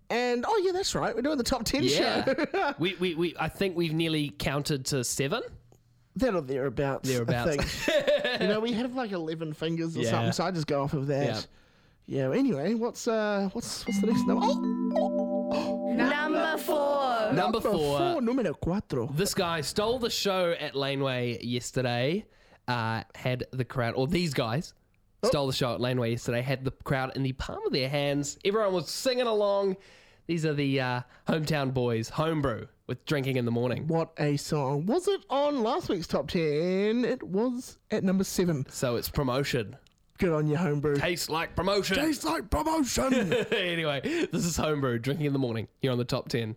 And 0.10 0.46
oh 0.48 0.62
yeah, 0.64 0.72
that's 0.72 0.94
right. 0.94 1.16
We're 1.16 1.22
doing 1.24 1.38
the 1.38 1.44
top 1.44 1.64
ten 1.64 1.84
Yeah. 1.84 2.24
show. 2.26 2.74
we, 2.80 2.96
we, 3.00 3.16
we, 3.16 3.36
I 3.40 3.48
think 3.50 3.76
we've 3.76 3.94
nearly 3.94 4.30
counted 4.38 4.86
to 4.88 5.04
seven. 5.04 5.42
that 6.18 6.36
or 6.36 6.42
thereabouts. 6.42 7.10
Thereabouts. 7.10 7.58
I 7.58 7.58
think. 7.58 8.42
you 8.42 8.48
know, 8.48 8.60
we 8.60 8.74
have 8.74 8.94
like 8.94 9.12
eleven 9.12 9.54
fingers 9.54 9.98
or 9.98 10.02
Yeah. 10.02 10.12
something, 10.12 10.32
so 10.34 10.44
I 10.44 10.52
just 10.52 10.68
go 10.68 10.84
off 10.84 10.94
of 10.94 11.08
that. 11.08 11.48
Yeah. 12.06 12.30
Anyway, 12.32 12.76
what's 12.76 13.08
uh, 13.08 13.50
what's 13.54 13.86
what's 13.88 14.00
the 14.02 14.08
next 14.08 14.28
number? 14.28 14.46
Oh, 14.46 15.92
Number 15.96 16.58
four. 16.58 17.34
Number 17.34 17.62
four. 17.62 18.22
numero 18.22 18.54
cuatro. 18.54 19.16
This 19.16 19.34
guy 19.34 19.62
stole 19.62 19.98
the 19.98 20.10
show 20.12 20.52
at 20.60 20.76
Laneway 20.76 21.40
yesterday. 21.44 22.26
Uh, 22.68 23.02
had 23.16 23.46
the 23.52 23.66
crowd, 23.66 23.94
or 23.96 24.06
these 24.08 24.34
guys 24.34 24.74
stole 25.28 25.48
the 25.48 25.54
show 25.54 25.74
at 25.74 25.82
Laneway 25.82 26.12
yesterday. 26.12 26.42
Had 26.42 26.64
the 26.66 26.72
crowd 26.72 27.16
in 27.16 27.24
the 27.24 27.34
palm 27.34 27.66
of 27.66 27.74
their 27.74 27.90
hands. 27.90 28.38
Everyone 28.46 28.74
was 28.74 28.90
singing 28.90 29.28
along. 29.28 29.78
These 30.28 30.46
are 30.46 30.54
the 30.54 30.82
uh, 30.82 31.02
hometown 31.28 31.74
boys, 31.74 32.10
Home 32.10 32.42
Brew 32.42 32.68
with 32.88 33.06
drinking 33.06 33.38
in 33.38 33.46
the 33.46 33.52
morning. 33.52 33.88
What 33.88 34.12
a 34.18 34.38
song! 34.38 34.86
Was 34.86 35.08
it 35.08 35.22
on 35.30 35.62
last 35.64 35.90
week's 35.90 36.08
top 36.08 36.30
ten? 36.30 37.06
It 37.06 37.22
was 37.24 37.78
at 37.92 38.04
number 38.04 38.24
seven. 38.24 38.66
So 38.70 38.96
it's 38.96 39.10
promotion. 39.10 39.76
Good 40.18 40.32
on 40.32 40.48
you, 40.48 40.56
Home 40.56 40.80
Brew. 40.80 40.96
Tastes 40.96 41.30
like 41.30 41.56
promotion. 41.56 41.98
Tastes 41.98 42.24
like 42.24 42.50
promotion. 42.50 43.34
anyway, 43.52 44.02
this 44.32 44.46
is 44.46 44.58
Home 44.58 44.82
Brew 44.82 44.98
drinking 44.98 45.26
in 45.26 45.34
the 45.34 45.40
morning 45.40 45.68
here 45.82 45.92
on 45.92 45.98
the 45.98 46.06
top 46.06 46.30
ten. 46.30 46.56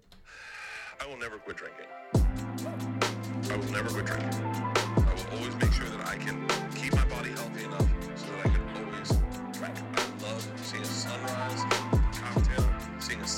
I 1.00 1.06
will 1.06 1.18
never 1.18 1.38
quit 1.38 1.56
drinking. 1.56 1.86
I 3.50 3.56
will 3.56 3.72
never 3.72 3.90
quit 3.90 4.06
drinking. 4.06 4.47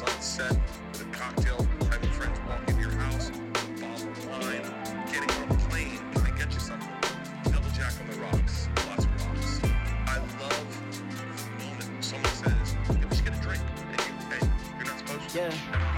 Sunset 0.06 0.56
with 0.92 1.02
a 1.02 1.04
cocktail, 1.12 1.66
having 1.90 2.08
friends 2.12 2.40
walk 2.48 2.66
into 2.68 2.80
your 2.80 2.90
house, 2.92 3.30
bottle 3.78 4.08
of 4.08 4.28
wine, 4.28 4.64
getting 5.12 5.30
on 5.36 5.50
a 5.50 5.68
plane. 5.68 6.00
Can 6.14 6.22
I 6.22 6.38
get 6.38 6.50
you 6.54 6.60
something? 6.60 6.88
Double 7.52 7.68
jack 7.70 7.92
on 8.00 8.10
the 8.10 8.18
rocks, 8.20 8.70
lots 8.88 9.04
of 9.04 9.26
rocks. 9.26 9.60
I 10.06 10.16
love 10.40 10.68
the 11.58 11.64
moment 11.64 12.02
someone 12.02 12.32
says, 12.32 12.76
hey, 12.86 12.94
get 13.24 13.38
a 13.38 13.42
drink. 13.42 13.62
And 13.90 14.00
you, 14.00 14.14
hey, 14.30 14.48
you're 14.78 14.86
not 14.86 14.98
supposed 14.98 15.28
to. 15.28 15.38
Yeah. 15.38 15.89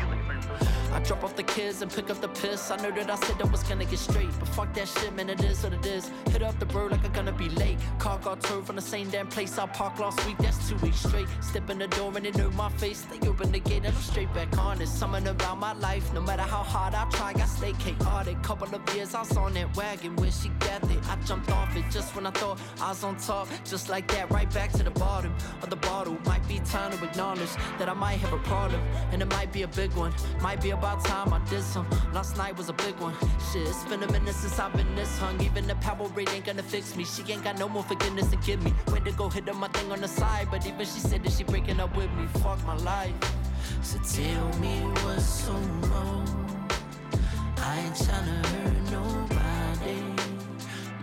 Drop 1.05 1.25
off 1.25 1.35
the 1.35 1.43
kids 1.43 1.83
and 1.83 1.91
pick 1.91 2.11
up 2.11 2.21
the 2.21 2.29
piss. 2.29 2.71
I 2.71 2.77
know 2.77 2.91
that 2.93 3.11
I 3.11 3.17
said 3.17 3.37
I 3.41 3.47
was 3.47 3.63
gonna 3.65 3.85
get 3.85 3.99
straight, 3.99 4.31
but 4.39 4.49
fuck 4.49 4.73
that 4.75 4.87
shit, 4.87 5.13
man. 5.15 5.29
It 5.31 5.43
is 5.43 5.63
what 5.65 5.73
it 5.73 5.85
is. 5.85 6.11
Hit 6.31 6.43
up 6.43 6.59
the 6.61 6.67
bro 6.67 6.87
like 6.87 7.05
I'm 7.05 7.13
gonna 7.13 7.33
be 7.33 7.49
late. 7.49 7.79
Car 7.99 8.19
got 8.19 8.41
towed 8.41 8.67
from 8.67 8.77
the 8.77 8.83
same 8.83 9.11
damn 9.11 9.27
place 9.27 9.59
I 9.59 9.67
parked 9.67 9.99
last 9.99 10.25
week. 10.27 10.39
That's 10.39 10.69
two 10.69 10.77
weeks 10.77 11.01
straight. 11.01 11.27
Step 11.41 11.69
in 11.71 11.79
the 11.79 11.89
door 11.89 12.13
and 12.15 12.25
they 12.25 12.31
know 12.31 12.51
my 12.51 12.71
face. 12.71 13.03
They 13.03 13.27
open 13.29 13.51
the 13.51 13.59
gate 13.59 13.85
and 13.85 13.95
I'm 13.95 14.03
straight 14.03 14.33
back 14.33 14.57
on. 14.59 14.79
There's 14.79 14.93
something 14.93 15.27
about 15.27 15.59
my 15.59 15.73
life. 15.73 16.13
No 16.15 16.21
matter 16.21 16.43
how 16.43 16.63
hard 16.63 16.95
I 16.95 17.05
try, 17.11 17.33
I 17.35 17.47
stay 17.47 17.73
chaotic. 17.73 18.41
Couple 18.43 18.73
of 18.73 18.95
years 18.95 19.15
I 19.15 19.21
was 19.21 19.37
on 19.37 19.55
that 19.55 19.77
wagon 19.77 20.15
where 20.17 20.31
she 20.31 20.51
got 20.61 20.83
it. 20.85 21.01
I 21.09 21.17
jumped 21.27 21.51
off 21.51 21.77
it 21.77 21.85
just 21.91 22.15
when 22.15 22.27
I 22.27 22.31
thought 22.31 22.61
I 22.81 22.91
was 22.91 23.03
on 23.03 23.17
top. 23.17 23.49
Just 23.65 23.89
like 23.89 24.07
that, 24.13 24.31
right 24.31 24.53
back 24.55 24.71
to 24.73 24.85
the 24.85 24.91
bottom 24.93 25.35
of 25.63 25.69
the 25.69 25.77
bottle. 25.77 26.17
Might 26.27 26.47
be 26.47 26.61
time 26.61 26.97
to 26.97 27.05
acknowledge 27.05 27.55
that 27.79 27.89
I 27.89 27.95
might 27.95 28.19
have 28.21 28.33
a 28.33 28.39
problem, 28.39 28.81
and 29.11 29.21
it 29.21 29.29
might 29.31 29.53
be 29.53 29.63
a 29.63 29.69
big 29.69 29.93
one. 29.95 30.13
Might 30.41 30.61
be 30.63 30.71
about 30.71 30.92
time 31.01 31.33
I 31.33 31.39
did 31.49 31.63
some. 31.63 31.87
Last 32.13 32.37
night 32.37 32.57
was 32.57 32.69
a 32.69 32.73
big 32.73 32.97
one. 32.97 33.15
Shit, 33.53 33.67
it's 33.69 33.85
been 33.85 34.03
a 34.03 34.11
minute 34.13 34.35
since 34.35 34.59
I've 34.59 34.73
been 34.73 34.95
this 34.95 35.19
hung. 35.19 35.41
Even 35.43 35.67
the 35.67 35.75
Powerade 35.75 36.33
ain't 36.35 36.45
gonna 36.45 36.63
fix 36.63 36.97
me. 36.97 37.05
She 37.05 37.23
ain't 37.33 37.45
got 37.45 37.59
no 37.59 37.69
more 37.69 37.83
forgiveness 37.83 38.29
to 38.31 38.37
give 38.37 38.63
me. 38.63 38.75
Went 38.91 39.05
to 39.07 39.13
go 39.13 39.29
hit 39.29 39.49
on 39.49 39.57
my 39.59 39.69
thing 39.69 39.91
on 39.93 40.01
the 40.01 40.09
side, 40.09 40.49
but 40.51 40.67
even 40.67 40.81
she 40.81 41.01
said 41.01 41.23
that 41.25 41.33
she 41.33 41.45
breaking 41.45 41.81
up 41.81 41.97
with 41.97 42.11
me. 42.13 42.27
Fuck 42.43 42.65
my 42.67 42.77
life. 42.79 43.15
So 43.83 43.99
tell 43.99 44.49
me 44.61 44.81
what's 45.05 45.25
so 45.25 45.53
wrong. 45.53 46.69
I 47.59 47.81
ain't 47.81 47.95
tryna 47.95 48.47
hurt 48.47 48.91
nobody. 48.91 49.99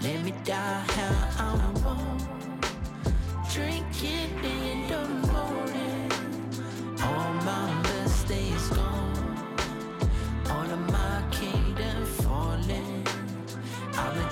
Let 0.01 0.23
me 0.23 0.33
die 0.43 0.83
how 0.95 1.45
I 1.47 1.71
want. 1.85 2.23
Drinking 3.53 4.43
in 4.43 4.87
the 4.87 5.07
morning. 5.31 6.11
All 7.01 7.33
my 7.45 7.78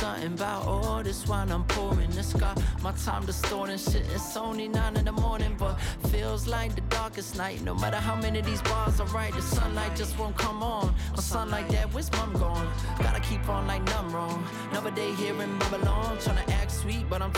Something 0.00 0.34
about 0.34 0.66
all 0.66 1.02
this 1.02 1.26
wine 1.26 1.50
I'm 1.50 1.64
pouring. 1.64 2.10
It's 2.12 2.32
got 2.34 2.60
my 2.82 2.92
time 2.92 3.24
distorting 3.24 3.78
shit. 3.78 4.04
It's 4.14 4.36
only 4.36 4.68
nine 4.68 4.96
in 4.96 5.06
the 5.06 5.12
morning, 5.12 5.56
but 5.58 5.76
feels 6.10 6.46
like 6.46 6.74
the 6.74 6.82
darkest 6.82 7.36
night. 7.36 7.62
No 7.62 7.74
matter 7.74 7.96
how 7.96 8.14
many 8.16 8.40
of 8.40 8.46
these 8.46 8.60
bars 8.62 9.00
I 9.00 9.04
write, 9.06 9.34
the 9.34 9.42
sunlight 9.42 9.96
just 9.96 10.18
won't 10.18 10.36
come 10.36 10.62
on. 10.62 10.94
On 11.12 11.22
sun 11.22 11.50
like 11.50 11.68
that, 11.70 11.92
where's 11.94 12.12
mom 12.12 12.34
gone? 12.34 12.68
Gotta 12.98 13.20
keep 13.20 13.48
on 13.48 13.66
like 13.66 13.82
numb 13.84 14.12
wrong. 14.12 14.44
Another 14.70 14.90
day 14.90 15.12
here 15.14 15.40
in 15.42 15.58
Babylon, 15.58 16.18
trying 16.20 16.44
to 16.44 16.45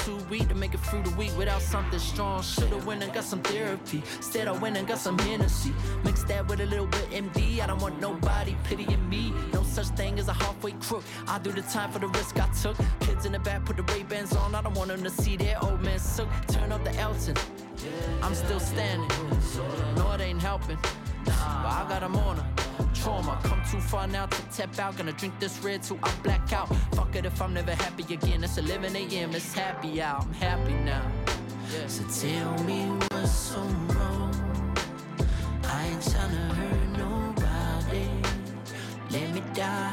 too 0.09 0.17
weak 0.31 0.49
to 0.49 0.55
make 0.55 0.73
it 0.73 0.81
through 0.81 1.03
the 1.03 1.15
week 1.17 1.37
without 1.37 1.61
something 1.61 1.99
strong. 1.99 2.43
Should've 2.43 2.87
went 2.87 3.03
and 3.03 3.13
got 3.13 3.25
some 3.25 3.43
therapy. 3.43 4.03
Instead, 4.17 4.49
I 4.49 4.53
went 4.53 4.77
and 4.79 4.89
got 4.89 4.99
some 4.99 5.19
Hennessy. 5.19 5.75
Mix 6.03 6.25
that 6.25 6.49
with 6.49 6.61
a 6.61 6.67
little 6.67 6.87
bit 6.87 7.11
MD. 7.11 7.61
I 7.61 7.67
don't 7.67 7.83
want 7.83 8.01
nobody 8.01 8.57
pitying 8.65 9.07
me. 9.07 9.35
No 9.53 9.63
such 9.63 9.89
thing 9.99 10.19
as 10.19 10.29
a 10.29 10.33
halfway 10.33 10.73
crook. 10.73 11.05
I 11.27 11.39
do 11.39 11.53
the 11.53 11.61
time 11.63 11.91
for 11.93 11.99
the 11.99 12.09
risk 12.09 12.41
I 12.41 12.49
took. 12.63 12.77
Kids 13.01 13.27
in 13.27 13.33
the 13.33 13.39
back 13.39 13.67
put 13.67 13.77
the 13.77 13.83
Ray 13.93 14.03
Bans 14.03 14.35
on. 14.35 14.55
I 14.55 14.63
don't 14.63 14.75
want 14.75 14.89
them 14.89 15.03
to 15.05 15.11
see 15.11 15.37
their 15.37 15.63
old 15.63 15.83
man 15.83 15.99
sook. 15.99 16.29
Turn 16.47 16.73
up 16.73 16.83
the 16.85 16.95
Elton. 16.97 17.37
I'm 18.23 18.35
still 18.35 18.61
standing. 18.61 19.11
No, 19.97 20.11
it 20.13 20.23
ain't 20.23 20.41
helping. 20.41 20.79
But 21.25 21.35
I 21.35 21.87
got 21.87 22.03
a 22.03 22.07
on. 22.07 22.68
Trauma, 22.95 23.39
come 23.43 23.63
too 23.71 23.81
far 23.81 24.07
now 24.07 24.27
to 24.27 24.43
tap 24.57 24.79
out. 24.79 24.97
Gonna 24.97 25.13
drink 25.13 25.39
this 25.39 25.59
red 25.61 25.83
till 25.83 25.99
I 26.03 26.13
black 26.23 26.53
out. 26.53 26.69
Fuck 26.95 27.15
it 27.17 27.27
if 27.27 27.41
I'm 27.41 27.55
never 27.55 27.75
happy 27.75 28.03
again. 28.15 28.43
It's 28.45 28.59
11 28.59 28.97
a.m. 28.97 29.35
It's 29.35 29.53
happy 29.53 30.03
out. 30.03 30.25
I'm 30.25 30.33
happy 30.35 30.75
now. 30.85 31.03
So 31.87 32.03
tell 32.21 32.65
me 32.65 32.87
what's 33.11 33.31
so 33.31 33.61
wrong. 33.61 34.35
I 35.65 35.87
ain't 35.87 36.01
tryna 36.01 36.51
hurt 36.55 36.99
nobody. 36.99 38.09
Let 39.11 39.35
me 39.35 39.43
die 39.55 39.93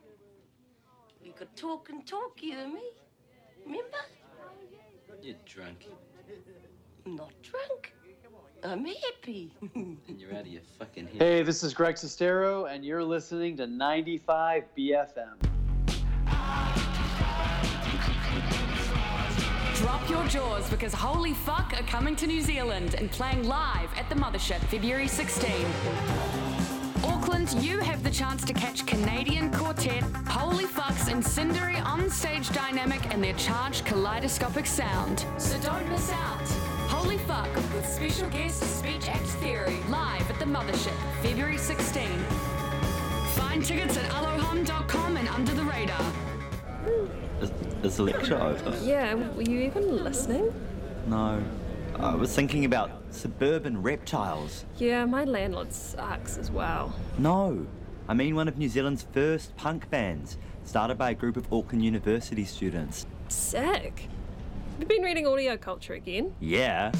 We 1.31 1.37
could 1.37 1.55
talk 1.55 1.89
and 1.89 2.05
talk, 2.05 2.43
you 2.43 2.57
and 2.57 2.73
me. 2.73 2.81
Remember? 3.65 3.85
You're 5.21 5.37
drunk 5.45 5.85
I'm 7.05 7.15
not 7.15 7.31
drunk. 7.41 7.93
I'm 8.65 8.83
happy. 8.83 9.53
and 9.75 9.97
you're 10.17 10.33
out 10.33 10.41
of 10.41 10.47
your 10.47 10.61
fucking 10.77 11.07
head. 11.07 11.21
Hey, 11.21 11.41
this 11.41 11.63
is 11.63 11.73
Greg 11.73 11.95
Sestero, 11.95 12.69
and 12.69 12.83
you're 12.83 13.03
listening 13.03 13.55
to 13.57 13.65
95 13.65 14.65
BFM. 14.77 15.37
Drop 19.75 20.09
your 20.09 20.27
jaws 20.27 20.69
because 20.69 20.93
Holy 20.93 21.33
Fuck 21.33 21.79
are 21.79 21.83
coming 21.83 22.17
to 22.17 22.27
New 22.27 22.41
Zealand 22.41 22.95
and 22.95 23.09
playing 23.09 23.47
live 23.47 23.89
at 23.95 24.09
the 24.09 24.15
Mothership 24.15 24.59
February 24.65 25.07
16. 25.07 26.50
Auckland 27.03 27.51
you 27.63 27.79
have 27.79 28.03
the 28.03 28.09
chance 28.11 28.43
to 28.45 28.53
catch 28.53 28.85
Canadian 28.85 29.51
quartet 29.51 30.03
Holy 30.27 30.65
Fucks 30.65 31.11
and 31.11 31.23
Cindery 31.23 31.83
on 31.83 32.09
stage 32.09 32.49
dynamic 32.49 33.11
and 33.13 33.23
their 33.23 33.33
charged 33.33 33.85
kaleidoscopic 33.85 34.65
sound. 34.65 35.25
So 35.37 35.59
don't 35.61 35.87
miss 35.89 36.11
out. 36.11 36.47
Holy 36.87 37.17
Fuck 37.19 37.53
with 37.55 37.85
special 37.85 38.29
guest 38.29 38.61
Speech 38.79 39.09
Act 39.09 39.27
Theory 39.41 39.79
live 39.89 40.29
at 40.29 40.37
the 40.39 40.45
Mothership, 40.45 40.95
February 41.23 41.57
16. 41.57 42.07
Find 43.35 43.65
tickets 43.65 43.97
at 43.97 44.05
alohom.com 44.11 45.17
and 45.17 45.27
under 45.29 45.53
the 45.53 45.63
radar. 45.63 46.11
Is, 47.41 47.51
is 47.83 47.97
the 47.97 48.03
lecture 48.03 48.39
over? 48.39 48.77
Yeah, 48.83 49.15
were 49.15 49.41
you 49.41 49.61
even 49.61 50.03
listening? 50.03 50.53
No. 51.07 51.43
I 52.01 52.15
was 52.15 52.35
thinking 52.35 52.65
about 52.65 52.89
suburban 53.11 53.79
reptiles. 53.79 54.65
Yeah, 54.77 55.05
my 55.05 55.23
landlord 55.23 55.71
sucks 55.71 56.35
as 56.35 56.49
well. 56.49 56.95
No. 57.19 57.67
I 58.07 58.15
mean 58.15 58.35
one 58.35 58.47
of 58.47 58.57
New 58.57 58.69
Zealand's 58.69 59.05
first 59.13 59.55
punk 59.55 59.87
bands, 59.91 60.39
started 60.63 60.97
by 60.97 61.11
a 61.11 61.13
group 61.13 61.37
of 61.37 61.53
Auckland 61.53 61.85
University 61.85 62.43
students. 62.43 63.05
Sick. 63.27 64.07
Have 64.79 64.79
you 64.79 64.85
been 64.87 65.03
reading 65.03 65.27
audio 65.27 65.57
culture 65.57 65.93
again? 65.93 66.33
Yeah. 66.39 66.91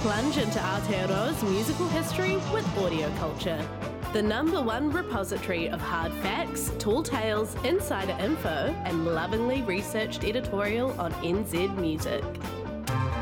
Plunge 0.00 0.36
into 0.36 0.58
Aotearoa's 0.58 1.42
musical 1.44 1.88
history 1.88 2.34
with 2.52 2.66
audio 2.76 3.10
culture. 3.16 3.66
The 4.12 4.20
number 4.20 4.60
one 4.60 4.90
repository 4.90 5.70
of 5.70 5.80
hard 5.80 6.12
facts, 6.14 6.70
tall 6.78 7.02
tales, 7.02 7.56
insider 7.64 8.14
info, 8.22 8.76
and 8.84 9.06
lovingly 9.06 9.62
researched 9.62 10.22
editorial 10.22 10.90
on 11.00 11.14
NZ 11.14 11.78
music. 11.78 12.22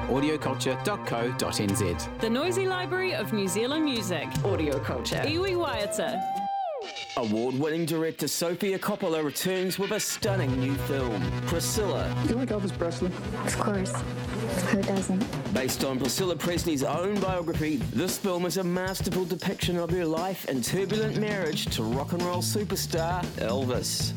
audioculture.co.nz. 0.09 2.18
The 2.20 2.30
Noisy 2.30 2.66
Library 2.66 3.14
of 3.14 3.32
New 3.32 3.46
Zealand 3.48 3.84
Music. 3.84 4.26
Audio 4.44 4.78
culture. 4.80 5.22
Iwi 5.24 5.54
Waiata. 5.54 6.20
Award 7.16 7.59
winning 7.59 7.84
director 7.84 8.28
Sofia 8.28 8.78
Coppola 8.78 9.24
returns 9.24 9.76
with 9.78 9.90
a 9.90 9.98
stunning 9.98 10.56
new 10.61 10.74
film, 10.74 11.20
Priscilla. 11.46 12.14
Do 12.24 12.30
You 12.30 12.36
like 12.36 12.50
Elvis 12.50 12.76
Presley? 12.78 13.11
Of 13.44 13.59
course. 13.59 13.92
Who 14.70 14.80
doesn't? 14.82 15.24
Based 15.52 15.82
on 15.84 15.98
Priscilla 15.98 16.36
Presley's 16.36 16.84
own 16.84 17.18
biography, 17.18 17.76
this 17.92 18.16
film 18.18 18.46
is 18.46 18.59
a 18.59 18.64
masterful 18.64 19.24
depiction 19.24 19.76
of 19.76 19.90
her 19.90 20.04
life 20.04 20.46
and 20.48 20.62
turbulent 20.62 21.18
marriage 21.18 21.66
to 21.74 21.82
rock 21.82 22.12
and 22.12 22.22
roll 22.22 22.42
superstar 22.42 23.24
Elvis. 23.38 24.12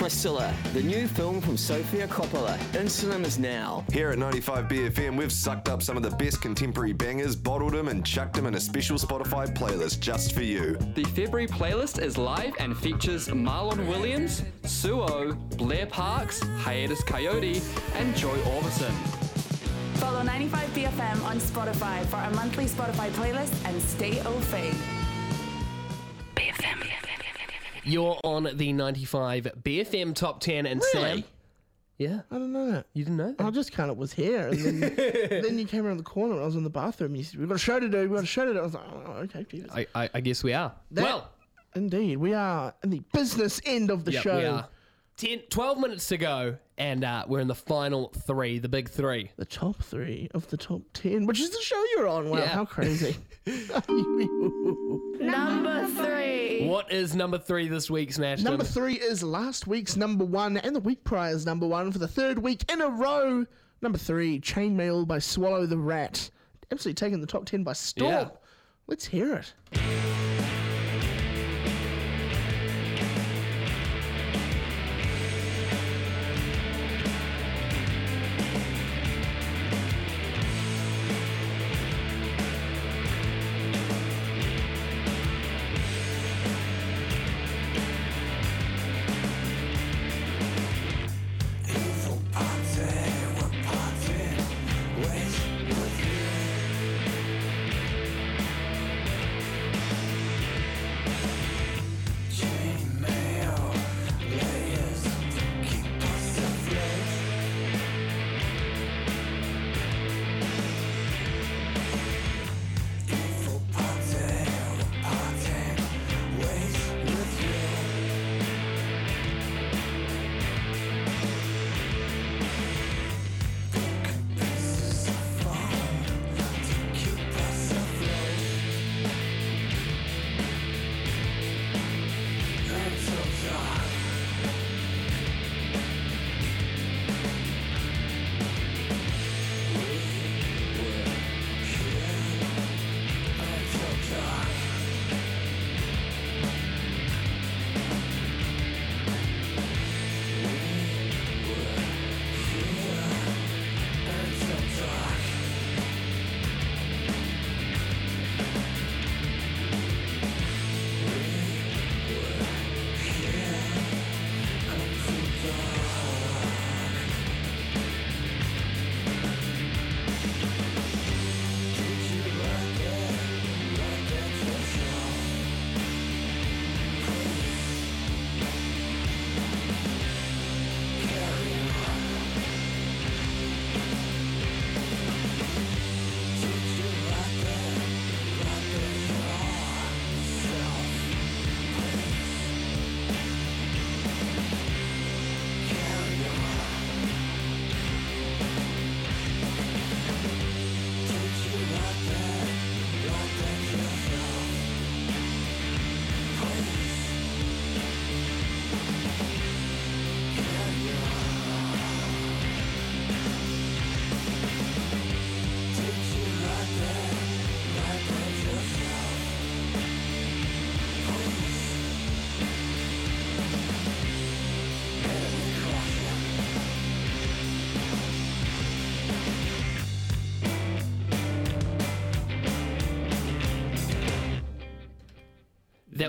Priscilla, 0.00 0.54
the 0.72 0.82
new 0.82 1.06
film 1.06 1.42
from 1.42 1.58
Sofia 1.58 2.08
Coppola, 2.08 2.56
in 2.74 2.88
cinemas 2.88 3.38
now. 3.38 3.84
Here 3.92 4.08
at 4.08 4.18
95 4.18 4.64
BFM, 4.64 5.14
we've 5.14 5.30
sucked 5.30 5.68
up 5.68 5.82
some 5.82 5.94
of 5.94 6.02
the 6.02 6.08
best 6.12 6.40
contemporary 6.40 6.94
bangers, 6.94 7.36
bottled 7.36 7.74
them, 7.74 7.88
and 7.88 8.02
chucked 8.02 8.32
them 8.32 8.46
in 8.46 8.54
a 8.54 8.60
special 8.60 8.96
Spotify 8.96 9.54
playlist 9.54 10.00
just 10.00 10.32
for 10.32 10.42
you. 10.42 10.78
The 10.94 11.04
February 11.04 11.46
playlist 11.46 12.00
is 12.02 12.16
live 12.16 12.54
and 12.58 12.74
features 12.78 13.28
Marlon 13.28 13.86
Williams, 13.88 14.42
Suo, 14.64 15.34
Blair 15.58 15.84
Parks, 15.84 16.40
Hiatus 16.60 17.02
Kaiyote, 17.02 17.62
and 17.96 18.16
Joy 18.16 18.38
Orbison. 18.38 18.94
Follow 19.98 20.22
95 20.22 20.66
BFM 20.70 21.24
on 21.24 21.36
Spotify 21.36 22.06
for 22.06 22.16
our 22.16 22.30
monthly 22.30 22.64
Spotify 22.64 23.10
playlist 23.10 23.52
and 23.68 23.82
stay 23.82 24.18
au 24.22 24.40
fait. 24.40 24.72
You're 27.84 28.18
on 28.24 28.48
the 28.54 28.72
95 28.72 29.48
BFM 29.62 30.14
Top 30.14 30.40
10 30.40 30.66
and 30.66 30.82
Sam. 30.82 31.24
Yeah. 31.98 32.20
I 32.30 32.34
don't 32.38 32.52
know 32.52 32.70
that. 32.72 32.86
You 32.94 33.04
didn't 33.04 33.16
know 33.18 33.34
that? 33.36 33.44
I 33.44 33.50
just 33.50 33.72
kind 33.72 33.90
of 33.90 33.96
was 33.98 34.12
here, 34.12 34.48
and 34.48 34.58
then, 34.58 34.80
then 35.42 35.58
you 35.58 35.66
came 35.66 35.86
around 35.86 35.98
the 35.98 36.02
corner 36.02 36.34
when 36.34 36.42
I 36.42 36.46
was 36.46 36.56
in 36.56 36.64
the 36.64 36.70
bathroom. 36.70 37.14
You 37.14 37.22
said, 37.24 37.38
"We've 37.38 37.48
got 37.48 37.56
a 37.56 37.58
show 37.58 37.78
to 37.78 37.88
do. 37.88 37.98
We've 38.00 38.12
got 38.12 38.22
a 38.22 38.26
show 38.26 38.46
to 38.46 38.52
do." 38.54 38.58
I 38.58 38.62
was 38.62 38.72
like, 38.74 38.84
"Oh, 38.90 39.12
okay, 39.24 39.44
Jesus." 39.50 39.70
I, 39.70 39.86
I, 39.94 40.08
I 40.14 40.20
guess 40.20 40.42
we 40.42 40.54
are. 40.54 40.72
That- 40.92 41.04
well, 41.04 41.28
indeed, 41.74 42.16
we 42.16 42.32
are 42.32 42.74
in 42.82 42.88
the 42.90 43.02
business 43.12 43.60
end 43.66 43.90
of 43.90 44.04
the 44.06 44.12
Yep, 44.12 44.22
show. 44.22 44.38
we 44.38 44.44
are. 44.46 44.68
10, 45.18 45.40
12 45.50 45.78
minutes 45.78 46.08
to 46.08 46.16
go, 46.16 46.56
and 46.78 47.04
uh, 47.04 47.24
we're 47.28 47.40
in 47.40 47.48
the 47.48 47.54
final 47.54 48.08
three, 48.26 48.58
the 48.58 48.70
big 48.70 48.88
three. 48.88 49.30
The 49.36 49.44
top 49.44 49.82
three 49.82 50.30
of 50.32 50.48
the 50.48 50.56
top 50.56 50.80
ten, 50.94 51.26
which 51.26 51.38
is 51.40 51.50
the 51.50 51.60
show 51.60 51.82
you're 51.94 52.08
on. 52.08 52.30
Wow, 52.30 52.38
Yeah. 52.38 52.46
how 52.46 52.64
crazy! 52.64 53.16
Number 55.20 55.86
three. 55.88 56.19
What 56.66 56.92
is 56.92 57.14
number 57.14 57.38
three 57.38 57.68
this 57.68 57.90
week, 57.90 58.12
Smash? 58.12 58.40
Number 58.40 58.64
three 58.64 58.94
is 58.94 59.22
last 59.22 59.66
week's 59.66 59.96
number 59.96 60.24
one 60.24 60.56
and 60.56 60.74
the 60.74 60.80
week 60.80 61.04
prior's 61.04 61.46
number 61.46 61.66
one 61.66 61.92
for 61.92 61.98
the 61.98 62.08
third 62.08 62.38
week 62.38 62.70
in 62.70 62.80
a 62.80 62.88
row. 62.88 63.46
Number 63.82 63.98
three, 63.98 64.40
Chainmail 64.40 65.06
by 65.06 65.18
Swallow 65.18 65.66
the 65.66 65.78
Rat. 65.78 66.30
Absolutely 66.70 66.94
taking 66.94 67.20
the 67.20 67.26
top 67.26 67.46
ten 67.46 67.64
by 67.64 67.72
storm. 67.72 68.12
Yeah. 68.12 68.28
Let's 68.86 69.06
hear 69.06 69.36
it. 69.36 70.09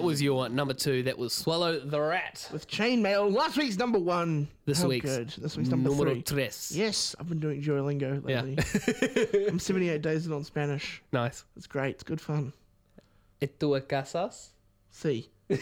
That 0.02 0.08
was 0.08 0.20
your 0.20 0.50
number 0.50 0.74
two. 0.74 1.04
That 1.04 1.16
was 1.16 1.32
Swallow 1.32 1.80
the 1.80 2.02
Rat. 2.02 2.50
With 2.52 2.68
Chainmail, 2.68 3.32
last 3.32 3.56
week's 3.56 3.78
number 3.78 4.00
one. 4.00 4.48
This 4.66 4.82
How 4.82 4.88
week's 4.88 5.06
good. 5.06 5.30
This 5.38 5.56
week's 5.56 5.70
number 5.70 5.92
numero 5.92 6.14
three. 6.14 6.24
tres. 6.24 6.72
Yes, 6.76 7.16
I've 7.20 7.30
been 7.30 7.40
doing 7.40 7.62
Duolingo 7.62 8.26
lately. 8.26 8.58
Yeah. 8.58 9.46
I'm 9.48 9.60
78 9.60 10.02
days 10.02 10.26
in 10.26 10.34
on 10.34 10.44
Spanish. 10.44 11.04
Nice. 11.14 11.46
It's 11.56 11.68
great. 11.68 11.92
It's 11.92 12.04
good 12.04 12.20
fun. 12.20 12.52
¿Y 13.40 13.48
tú 13.60 13.80
casas? 13.88 14.54
See. 14.90 15.30
okay, 15.52 15.60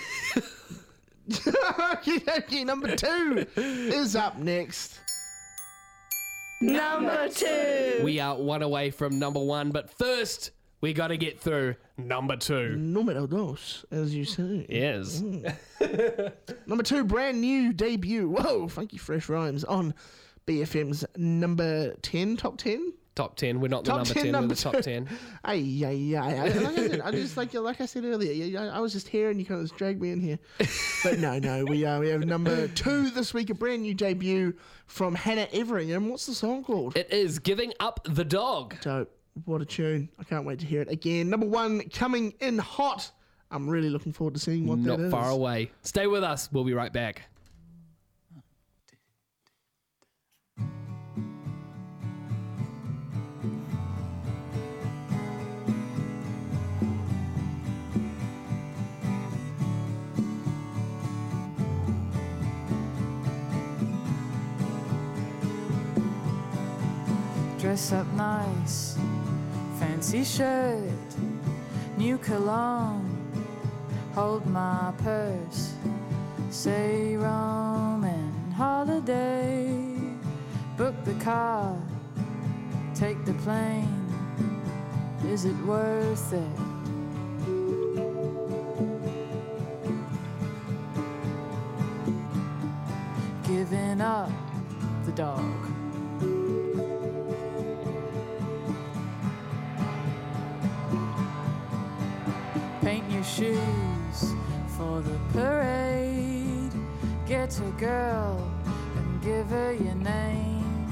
okay, 2.38 2.64
number 2.64 2.96
two 2.96 3.46
is 3.58 4.16
up 4.16 4.38
next. 4.38 5.02
Number 6.62 7.28
two. 7.28 8.00
We 8.06 8.22
are 8.22 8.38
one 8.38 8.62
away 8.62 8.92
from 8.92 9.20
number 9.20 9.42
one, 9.42 9.72
but 9.72 9.90
first 9.90 10.52
we 10.82 10.94
got 10.94 11.08
to 11.08 11.18
get 11.18 11.40
through 11.40 11.76
number 11.98 12.38
two. 12.38 12.76
Numero 12.78 13.28
dos, 13.28 13.86
as 13.92 14.16
you 14.16 14.26
say. 14.26 14.66
Yes. 14.70 15.22
Number 16.66 16.84
two, 16.84 17.04
brand 17.04 17.42
new 17.42 17.74
debut. 17.74 18.30
Whoa, 18.30 18.68
funky 18.68 18.98
fresh 18.98 19.28
rhymes 19.28 19.64
on 19.64 19.94
BFM's 20.48 21.06
number 21.18 21.94
10, 21.96 22.38
top 22.38 22.58
10. 22.58 22.94
Top 23.16 23.36
10. 23.36 23.60
We're 23.60 23.68
not 23.68 23.84
the 23.84 23.90
Top 23.90 23.98
number 23.98 24.14
10, 24.14 24.24
10, 24.24 24.32
number 24.32 24.48
we're 24.48 24.56
the 24.56 24.62
top 24.62 24.82
10. 24.82 25.10
Ay, 25.44 25.84
ay, 25.84 26.16
ay. 26.16 26.40
ay. 26.40 26.48
Like 26.48 26.78
I 26.78 26.88
said, 26.88 27.02
I 27.02 27.12
just 27.12 27.36
like 27.36 27.54
like 27.54 27.82
I 27.82 27.86
said 27.86 28.06
earlier, 28.06 28.58
I 28.58 28.68
I 28.68 28.80
was 28.80 28.94
just 28.94 29.10
here 29.10 29.30
and 29.30 29.38
you 29.40 29.46
kind 29.46 29.60
of 29.60 29.68
just 29.68 29.78
dragged 29.78 30.02
me 30.02 30.12
in 30.12 30.22
here. 30.22 30.40
But 31.04 31.20
no, 31.20 31.38
no, 31.38 31.66
we 31.66 31.86
uh, 31.86 32.00
we 32.00 32.08
have 32.10 32.26
number 32.26 32.70
two 32.70 33.10
this 33.10 33.34
week, 33.34 33.50
a 33.50 33.54
brand 33.54 33.82
new 33.82 33.94
debut 33.94 34.54
from 34.88 35.16
Hannah 35.16 35.50
Everingham. 35.52 36.08
What's 36.10 36.28
the 36.28 36.34
song 36.34 36.64
called? 36.64 36.96
It 36.96 37.12
is 37.12 37.40
Giving 37.40 37.74
Up 37.82 38.00
the 38.06 38.24
Dog. 38.24 38.80
Dope. 38.82 39.19
What 39.46 39.62
a 39.62 39.66
tune. 39.66 40.10
I 40.20 40.24
can't 40.24 40.46
wait 40.46 40.60
to 40.60 40.66
hear 40.66 40.82
it 40.82 40.90
again. 40.90 41.30
Number 41.30 41.46
one 41.46 41.88
coming 41.90 42.34
in 42.40 42.58
hot. 42.58 43.12
I'm 43.52 43.68
really 43.70 43.90
looking 43.90 44.12
forward 44.14 44.36
to 44.36 44.40
seeing 44.40 44.68
what 44.68 44.80
Not 44.80 44.98
that 44.98 45.06
is. 45.06 45.12
far 45.12 45.30
away. 45.30 45.72
Stay 45.82 46.08
with 46.08 46.24
us. 46.24 46.50
We'll 46.52 46.64
be 46.64 46.74
right 46.74 46.94
back. 46.94 47.24
Dress 67.60 67.92
up 67.92 68.08
nice, 68.14 68.98
fancy 70.00 70.24
shirt, 70.24 71.10
new 71.98 72.18
cologne. 72.20 73.18
Hold 74.16 74.46
my 74.46 74.94
purse, 75.00 75.74
say 76.50 77.18
Roman 77.18 78.50
holiday. 78.52 79.76
Book 80.78 80.96
the 81.04 81.16
car, 81.16 81.78
take 82.96 83.26
the 83.26 83.34
plane. 83.44 84.06
Is 85.28 85.44
it 85.44 85.58
worth 85.66 86.32
it? 86.32 86.58
Giving 93.46 94.00
up 94.00 94.32
the 95.04 95.12
dog. 95.12 95.69
Shoes 103.36 104.34
for 104.76 105.02
the 105.02 105.18
parade. 105.34 106.72
Get 107.28 107.58
a 107.60 107.72
girl 107.80 108.52
and 108.98 109.22
give 109.22 109.48
her 109.50 109.74
your 109.74 109.96
name. 109.96 110.88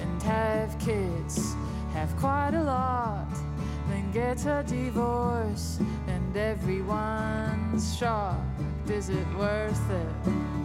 And 0.00 0.22
have 0.22 0.78
kids, 0.78 1.54
have 1.92 2.14
quite 2.16 2.54
a 2.54 2.62
lot. 2.62 3.28
Then 3.88 4.10
get 4.12 4.44
a 4.46 4.64
divorce, 4.66 5.78
and 6.08 6.36
everyone's 6.36 7.96
shocked. 7.96 8.60
Is 8.90 9.08
it 9.08 9.26
worth 9.38 9.90
it? 9.90 10.55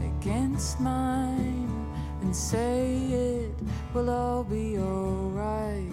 against 0.00 0.80
mine 0.80 1.92
and 2.22 2.34
say 2.34 2.96
it 3.12 3.54
will 3.92 4.08
all 4.08 4.44
be 4.44 4.78
alright. 4.78 5.92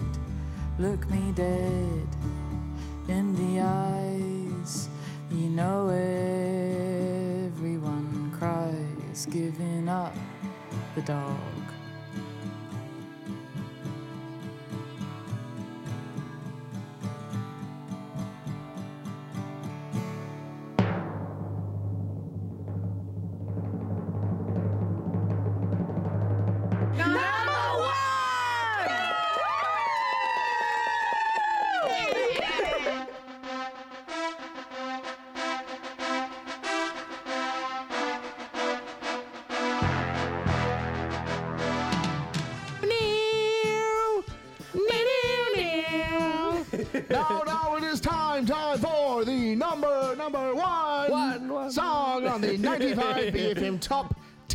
Look 0.78 1.10
me 1.10 1.32
dead 1.34 2.08
in 3.06 3.34
the 3.36 3.60
eyes. 3.60 4.88
You 5.30 5.50
know 5.50 5.88
everyone 7.50 8.32
cries, 8.38 9.26
giving 9.26 9.86
up 9.86 10.14
the 10.94 11.02
dog. 11.02 11.59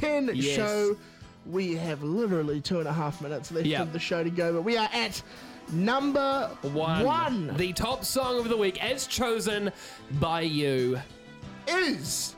10 0.06 0.32
Yes. 0.36 0.56
show. 0.56 0.96
We 1.46 1.76
have 1.76 2.02
literally 2.04 2.62
two 2.62 2.80
and 2.80 2.88
a 2.88 2.94
half 2.94 3.22
minutes 3.22 3.52
left 3.52 3.66
Yep. 3.68 3.82
of 3.82 3.94
the 3.94 4.00
show 4.00 4.24
to 4.24 4.30
go, 4.30 4.54
but 4.54 4.62
we 4.64 4.78
are 4.78 4.90
at 4.94 5.22
number 5.72 6.50
One. 6.62 7.04
one 7.04 7.54
The 7.58 7.74
top 7.74 8.04
song 8.06 8.40
of 8.40 8.50
the 8.50 8.58
week, 8.58 8.84
as 8.84 9.08
chosen 9.08 9.72
by 10.20 10.42
you. 10.42 11.00
is 11.68 12.36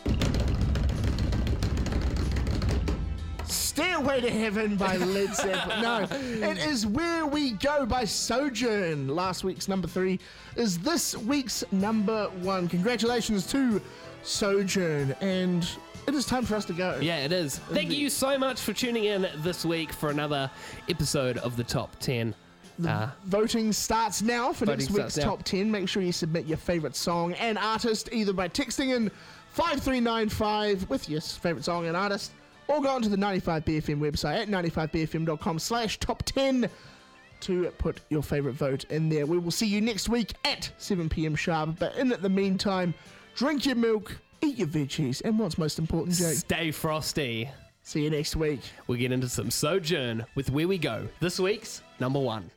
Stairway 3.45 4.22
to 4.22 4.30
Heaven 4.32 4.76
by 4.76 4.97
Led 4.97 5.34
Zeppelin. 5.36 5.82
no, 5.82 6.07
it 6.49 6.57
is 6.57 6.86
Where 6.88 7.26
We 7.26 7.51
Go 7.51 7.86
by 7.86 8.03
Sojourn. 8.05 9.07
Last 9.07 9.43
week's 9.43 9.68
number 9.68 9.88
three 9.88 10.20
is 10.55 10.80
this 10.80 11.15
week's 11.15 11.63
number 11.72 12.26
one. 12.41 12.68
Congratulations 12.68 13.45
to 13.47 13.80
Sojourn, 14.24 15.11
and 15.22 15.68
it 16.08 16.16
is 16.16 16.26
time 16.26 16.45
for 16.45 16.55
us 16.55 16.66
to 16.66 16.74
go. 16.74 16.97
Yeah, 17.01 17.18
it 17.18 17.32
is. 17.32 17.60
Thank 17.60 17.91
you 17.91 18.10
so 18.10 18.38
much 18.38 18.62
for 18.62 18.74
tuning 18.74 19.05
in 19.05 19.28
this 19.38 19.66
week 19.66 19.91
for 19.91 20.10
another 20.10 20.49
episode 20.89 21.38
of 21.39 21.58
the 21.58 21.64
top 21.64 21.99
10. 21.99 22.34
Uh, 22.88 23.10
Voting 23.26 23.74
starts 23.74 24.22
now 24.22 24.53
for 24.53 24.66
next 24.66 24.91
week's 24.91 25.16
top 25.16 25.43
10. 25.43 25.70
Make 25.70 25.89
sure 25.89 26.03
you 26.03 26.12
submit 26.12 26.45
your 26.45 26.58
favourite 26.58 26.95
song 26.95 27.34
and 27.34 27.58
artist 27.58 28.10
either 28.12 28.34
by 28.34 28.47
texting 28.47 28.95
in 28.95 29.10
5395 29.53 30.89
with 30.89 31.10
your 31.10 31.22
favourite 31.22 31.66
song 31.66 31.88
and 31.88 31.97
artist 31.97 32.32
or 32.68 32.82
go 32.82 32.89
onto 32.89 33.10
the 33.10 33.18
95BFM 33.18 33.99
website 33.99 34.41
at 34.41 34.47
95BFM.com 34.49 35.58
slash 35.60 35.99
top 35.99 36.24
10 36.24 36.70
to 37.39 37.66
put 37.78 38.01
your 38.10 38.22
favourite 38.22 38.55
vote 38.55 38.86
in 38.86 39.10
there. 39.10 39.26
We 39.26 39.38
will 39.38 39.51
see 39.51 39.68
you 39.68 39.82
next 39.82 40.10
week 40.10 40.34
at 40.45 40.72
7pm 40.80 41.38
sharp. 41.38 41.78
But 41.80 41.95
in 41.95 42.10
the 42.10 42.30
meantime, 42.30 42.93
drink 43.36 43.66
your 43.66 43.76
milk, 43.76 44.18
eat 44.48 44.58
your 44.58 44.68
veggies, 44.68 45.22
and 45.24 45.38
what's 45.38 45.58
most 45.58 45.80
important, 45.80 46.16
Jake? 46.16 46.38
stay 46.38 46.72
frosty. 46.72 47.50
See 47.84 48.04
you 48.04 48.10
next 48.10 48.36
week. 48.36 48.60
We 48.88 48.98
get 48.98 49.12
into 49.12 49.30
some 49.30 49.50
Sojourn 49.50 50.26
with 50.36 50.50
Where 50.50 50.68
We 50.68 50.78
Go. 50.78 51.08
This 51.20 51.39
week's 51.39 51.82
number 52.00 52.20
one. 52.20 52.50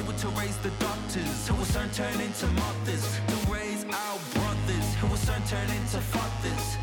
Able 0.00 0.12
to 0.14 0.28
raise 0.28 0.56
the 0.58 0.70
doctors. 0.80 1.48
Who 1.48 1.54
will 1.54 1.64
soon 1.64 1.90
turn 1.90 2.20
into 2.20 2.46
mothers, 2.46 3.04
to 3.28 3.52
raise 3.52 3.84
our 3.84 4.18
brothers. 4.34 4.94
Who 5.00 5.06
will 5.08 5.16
soon 5.16 5.42
turn 5.44 5.68
into 5.76 6.00
fathers. 6.00 6.79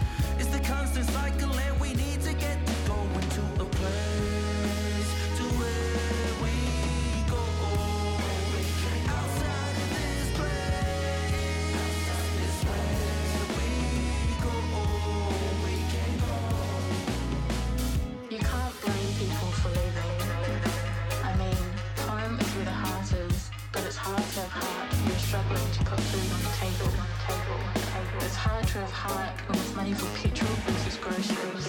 Hard 28.78 28.94
heart 28.94 29.34
when 29.50 29.76
money 29.76 29.94
for 29.98 30.06
petrol 30.22 30.54
versus 30.62 31.02
groceries, 31.02 31.66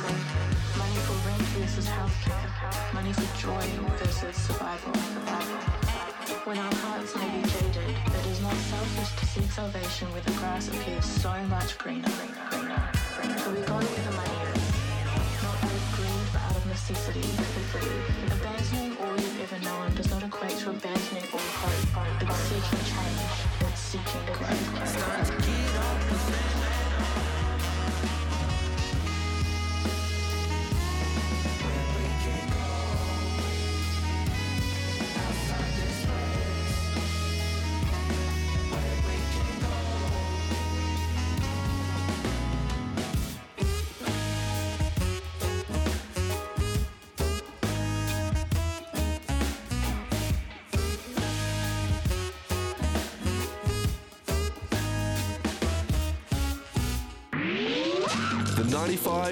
money 0.76 0.98
for 1.08 1.16
rent 1.24 1.40
versus 1.56 1.88
healthcare, 1.88 2.92
money 2.92 3.14
for 3.16 3.24
joy 3.40 3.64
versus 3.96 4.36
survival. 4.36 4.92
When 6.44 6.58
our 6.58 6.74
hearts 6.84 7.16
may 7.16 7.32
be 7.32 7.48
jaded, 7.48 7.96
it 8.12 8.26
is 8.28 8.42
not 8.44 8.52
selfish 8.52 9.08
to 9.16 9.24
seek 9.24 9.48
salvation 9.50 10.12
where 10.12 10.20
the 10.20 10.36
grass 10.36 10.68
appears 10.68 11.06
so 11.06 11.32
much 11.48 11.78
greener. 11.78 12.12
So 12.12 13.56
we 13.56 13.64
go 13.64 13.80
where 13.80 14.04
the 14.04 14.12
money 14.12 14.38
is 14.52 14.68
not 15.40 15.64
out 15.64 15.72
of 15.72 15.84
greed, 15.96 16.28
but 16.28 16.44
out 16.44 16.56
of 16.60 16.66
necessity. 16.68 17.24
For 17.24 17.64
free 17.72 17.88
Abandoning 18.36 19.00
all 19.00 19.16
you've 19.16 19.40
ever 19.48 19.64
known 19.64 19.94
does 19.96 20.10
not 20.10 20.22
equate 20.28 20.60
to 20.60 20.76
abandoning 20.76 21.24
all 21.32 21.48
hope. 21.56 22.20
It's 22.20 22.36
seeking 22.52 22.84
change. 22.84 23.32
It's 23.64 23.80
seeking 23.80 24.28
growth. 24.36 25.57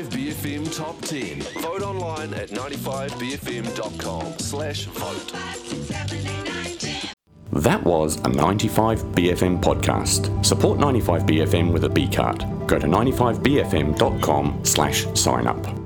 95 0.07 0.37
BFM 0.37 0.77
Top 0.77 1.01
10. 1.03 1.43
Vote 1.63 1.83
online 1.83 2.35
at 2.35 2.51
95bfm.com 2.51 4.39
slash 4.39 4.85
vote. 4.87 5.33
That 7.53 7.83
was 7.83 8.17
a 8.17 8.29
95 8.29 9.03
BFM 9.03 9.61
podcast. 9.61 10.45
Support 10.45 10.79
95 10.79 11.23
BFM 11.23 11.73
with 11.73 11.85
a 11.85 11.89
B 11.89 12.09
card. 12.09 12.45
Go 12.67 12.79
to 12.79 12.87
95bfm.com 12.87 14.61
slash 14.65 15.07
sign 15.15 15.47
up. 15.47 15.86